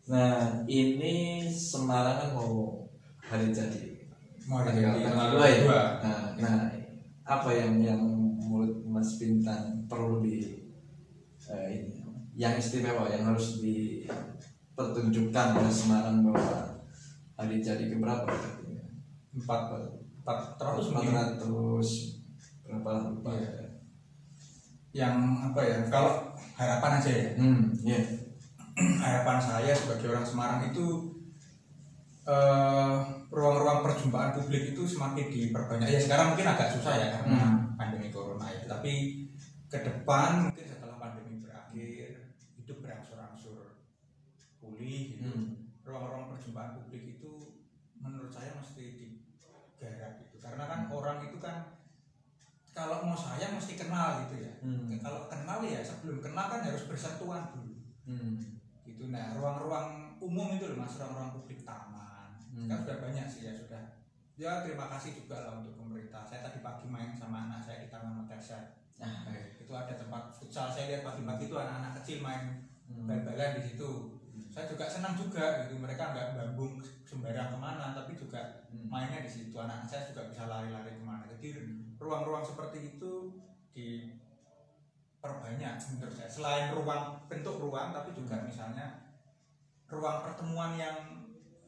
[0.08, 2.88] Nah ini Semarang kan mau
[3.20, 4.08] hari jadi.
[4.48, 5.60] Mau tanggal jadi tanggal dua ya.
[5.68, 6.00] dua.
[6.00, 6.72] Nah, nah,
[7.28, 8.00] apa yang yang
[8.40, 10.64] menurut Mas Bintang perlu di
[11.52, 12.00] eh, ini?
[12.38, 16.80] Yang istimewa yang harus dipertunjukkan oleh Semarang bahwa
[17.36, 18.32] hari jadi keberapa
[19.36, 19.62] empat
[20.24, 22.16] empat ratus empat ratus
[22.64, 23.12] berapa?
[23.12, 23.52] Lupa ya.
[24.96, 25.20] yang
[25.52, 25.78] apa ya?
[25.92, 27.36] Kalau harapan aja ya.
[27.36, 28.00] Hmm, iya.
[29.04, 30.86] harapan saya sebagai orang Semarang itu
[32.28, 32.98] eh,
[33.32, 37.80] ruang-ruang perjumpaan publik itu semakin diperbanyak ya sekarang mungkin agak susah ya karena Hmm.
[37.80, 39.24] pandemi corona ya tapi
[39.68, 43.80] ke depan mungkin setelah pandemi berakhir hidup berangsur-angsur
[44.60, 45.72] pulih gitu Hmm.
[45.88, 47.32] ruang-ruang perjumpaan publik itu
[47.98, 51.80] menurut saya mesti digarap gitu karena kan orang itu kan
[52.76, 55.00] kalau mau sayang mesti kenal gitu ya Hmm.
[55.00, 57.74] kalau kenal ya sebelum kenal kan harus bersentuhan dulu
[58.04, 58.57] Hmm.
[58.98, 59.14] Gitu.
[59.14, 62.34] Nah ruang-ruang umum itu loh mas ruang-ruang publik taman.
[62.50, 62.66] Hmm.
[62.66, 63.84] kan sudah banyak sih ya sudah.
[64.34, 66.26] Ya terima kasih juga lah untuk pemerintah.
[66.26, 69.62] Saya tadi pagi main sama anak saya di taman Makassar Ah, iya.
[69.62, 70.74] itu ada tempat futsal.
[70.74, 73.06] Saya lihat pagi-pagi itu anak-anak kecil main Hmm.
[73.06, 74.18] bal-balan di situ.
[74.50, 75.78] Saya juga senang juga gitu.
[75.78, 78.90] Mereka nggak bambung sembarang ke mana tapi juga Hmm.
[78.90, 79.54] mainnya di situ.
[79.54, 81.30] Anak saya juga bisa lari-lari ke mana.
[81.30, 81.54] Jadi
[82.02, 83.14] ruang-ruang seperti itu
[85.18, 86.30] diperbanyak menurut saya.
[86.30, 89.10] Selain ruang bentuk ruang tapi juga misalnya
[89.90, 90.94] ruang pertemuan yang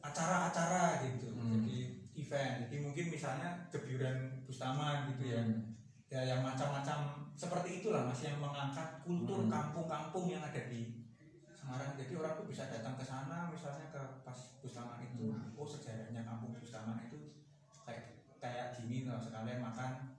[0.00, 1.34] acara-acara gitu.
[1.34, 1.66] Hmm.
[1.66, 1.78] jadi
[2.14, 2.54] event.
[2.64, 5.42] Jadi mungkin misalnya kebiuran Bustaman gitu ya.
[5.42, 5.74] Hmm.
[6.06, 7.26] ya yang macam-macam.
[7.34, 9.52] Seperti itulah mas yang mengangkat kultur Hmm.
[9.52, 11.02] kampung-kampung yang ada di
[11.50, 11.92] Semarang.
[11.98, 15.34] Jadi orang tuh bisa datang ke sana misalnya ke pas Bustaman itu.
[15.34, 15.52] Hmm.
[15.58, 17.36] oh sejarahnya kampung Bustaman itu
[17.84, 20.16] kayak kayak gini loh sekalian makan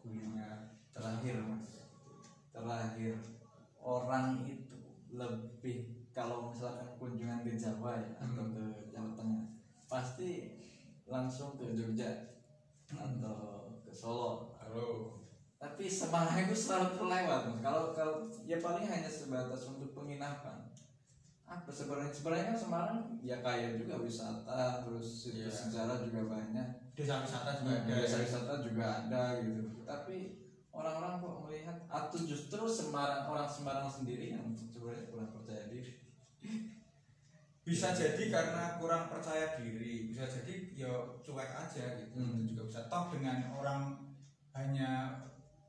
[0.00, 0.69] kuliner
[1.00, 1.66] terakhir mas.
[2.52, 3.14] Terakhir.
[3.80, 4.76] Orang itu
[5.08, 8.52] lebih kalau misalkan kunjungan ke Jawa ya atau Hmm.
[8.52, 9.42] ke Jawa Tengah
[9.88, 10.60] pasti
[11.08, 12.36] langsung ke Jogja
[12.86, 14.52] atau ke Solo.
[14.60, 15.16] Halo.
[15.56, 17.58] Tapi Semarang itu selalu terlewat mas.
[17.60, 20.68] Kalau kalau ya paling hanya sebatas untuk penginapan.
[21.44, 22.14] Apa sebenarnya?
[22.14, 25.48] Sebenarnya kan Semarang ya kaya juga wisata terus Iya.
[25.48, 26.68] sejarah juga banyak.
[26.94, 29.82] Desa wisata juga ada desa wisata juga ada gitu.
[29.82, 30.39] Tapi
[30.80, 35.92] orang-orang kok melihat atau justru Semarang orang Semarang sendiri yang sebenarnya kurang percaya diri
[37.60, 42.34] bisa jadi karena kurang percaya diri bisa jadi ya cuek aja gitu Hmm.
[42.40, 43.80] itu juga bisa toh dengan orang
[44.50, 45.20] hanya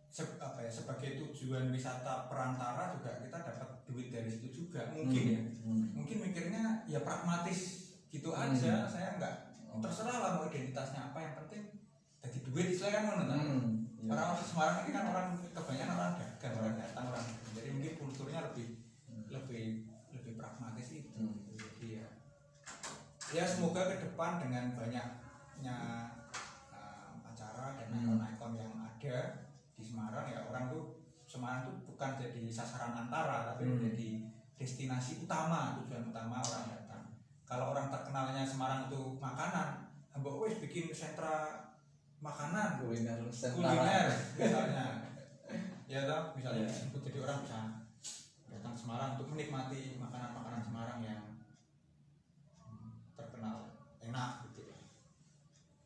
[0.07, 5.23] se- apa ya sebagai tujuan wisata perantara juga kita dapat duit dari situ juga mungkin
[5.29, 5.93] ya Hmm.
[5.93, 7.61] mungkin mikirnya ya pragmatis
[8.07, 8.49] gitu Hmm.
[8.49, 9.35] aja saya nggak
[9.77, 11.63] terserah lah mau identitasnya apa yang penting
[12.17, 13.90] jadi duit istilah kan Hmm.
[14.01, 14.09] Iya.
[14.11, 18.67] orang Semarang ini kan orang kebanyakan orang dagang orang datang orang jadi mungkin kulturnya lebih
[19.29, 19.65] lebih
[20.09, 21.37] lebih pragmatis itu Hmm.
[21.53, 22.07] jadi ya
[23.31, 25.75] ya semoga ke depan dengan banyaknya
[26.73, 28.17] uh, acara dan Hmm.
[28.17, 29.17] ikon-ikon yang ada
[29.77, 33.77] di Semarang ya orang tuh Semarang tuh bukan jadi sasaran antara tapi Hmm.
[33.79, 34.25] menjadi
[34.57, 37.03] destinasi utama tujuan utama orang datang
[37.45, 41.69] kalau orang terkenalnya Semarang itu makanan mbak wes bikin sentra
[42.21, 42.69] makanan.
[42.79, 44.07] Kuliner kuliner
[44.37, 44.85] misalnya.
[45.91, 46.87] Ya toh misalnya Iya.
[46.87, 47.59] ikut jadi orang bisa
[48.47, 51.21] datang Semarang untuk menikmati makanan-makanan Semarang yang
[53.17, 54.63] terkenal enak gitu.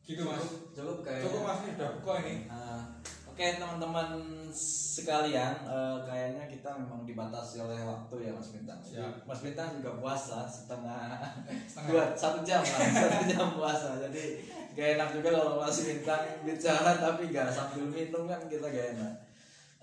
[0.06, 0.44] Gitu mas.
[0.70, 1.58] cukup kayak cukup mas.
[1.66, 2.34] Ini udah buka ini.
[2.46, 2.80] Uh,
[3.36, 4.16] Oke teman-teman
[4.96, 8.80] sekalian, uh, kayaknya kita memang dibatasi oleh waktu ya Mas Bintang.
[8.80, 9.28] Jadi, Siap.
[9.28, 11.20] Mas Bintang juga puasa setengah,
[11.68, 11.84] Setengah.
[11.92, 14.00] dua satu jam lah, satu jam puasa.
[14.08, 14.40] Jadi
[14.72, 19.14] gak enak juga kalau Mas Bintang bicara tapi gak sambil minum kan kita gak enak.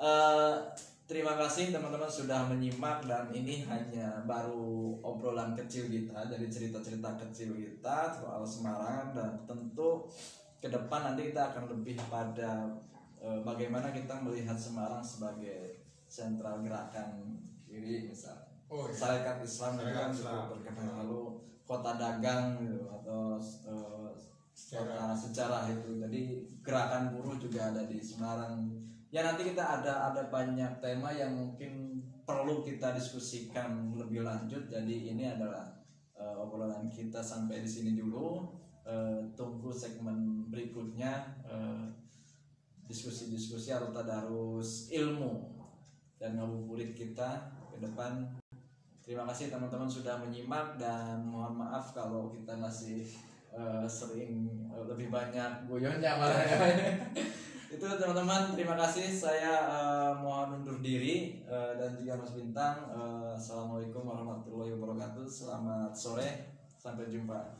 [0.02, 0.58] Uh,
[1.06, 7.54] terima kasih teman-teman sudah menyimak dan ini hanya baru obrolan kecil kita dari cerita-cerita kecil
[7.54, 10.10] kita soal Semarang dan tentu
[10.58, 12.74] ke depan nanti kita akan lebih pada
[13.44, 17.40] bagaimana kita melihat Semarang sebagai sentral gerakan
[17.72, 18.36] ini misal?
[18.70, 18.96] Oh, iya.
[18.96, 20.12] Syarikat Islam itu kan
[20.50, 21.22] berkembang lalu
[21.64, 24.10] kota dagang gitu, atau eh,
[24.54, 24.86] Sejarah.
[24.86, 25.90] kota sejarah itu.
[25.98, 26.22] Jadi
[26.62, 28.70] gerakan buruh juga ada di Semarang.
[29.14, 34.66] Ya nanti kita ada ada banyak tema yang mungkin perlu kita diskusikan lebih lanjut.
[34.70, 35.70] Jadi ini adalah
[36.18, 38.46] eh, obrolan kita sampai di sini dulu.
[38.84, 41.14] Eh, tunggu segmen berikutnya.
[41.46, 42.03] Eh,
[42.94, 45.50] diskusi-diskusi atau tadarus ilmu
[46.22, 48.22] dan ngabuburit kita ke depan
[49.04, 53.04] Terima kasih teman-teman sudah menyimak dan mohon maaf kalau kita masih
[53.52, 56.58] eh, sering eh, lebih banyak guyonnya malah ya.
[57.76, 63.36] Itu teman-teman terima kasih saya eh, mohon undur diri eh, dan juga Mas Bintang eh,
[63.36, 67.60] Assalamualaikum warahmatullahi wabarakatuh Selamat sore sampai jumpa.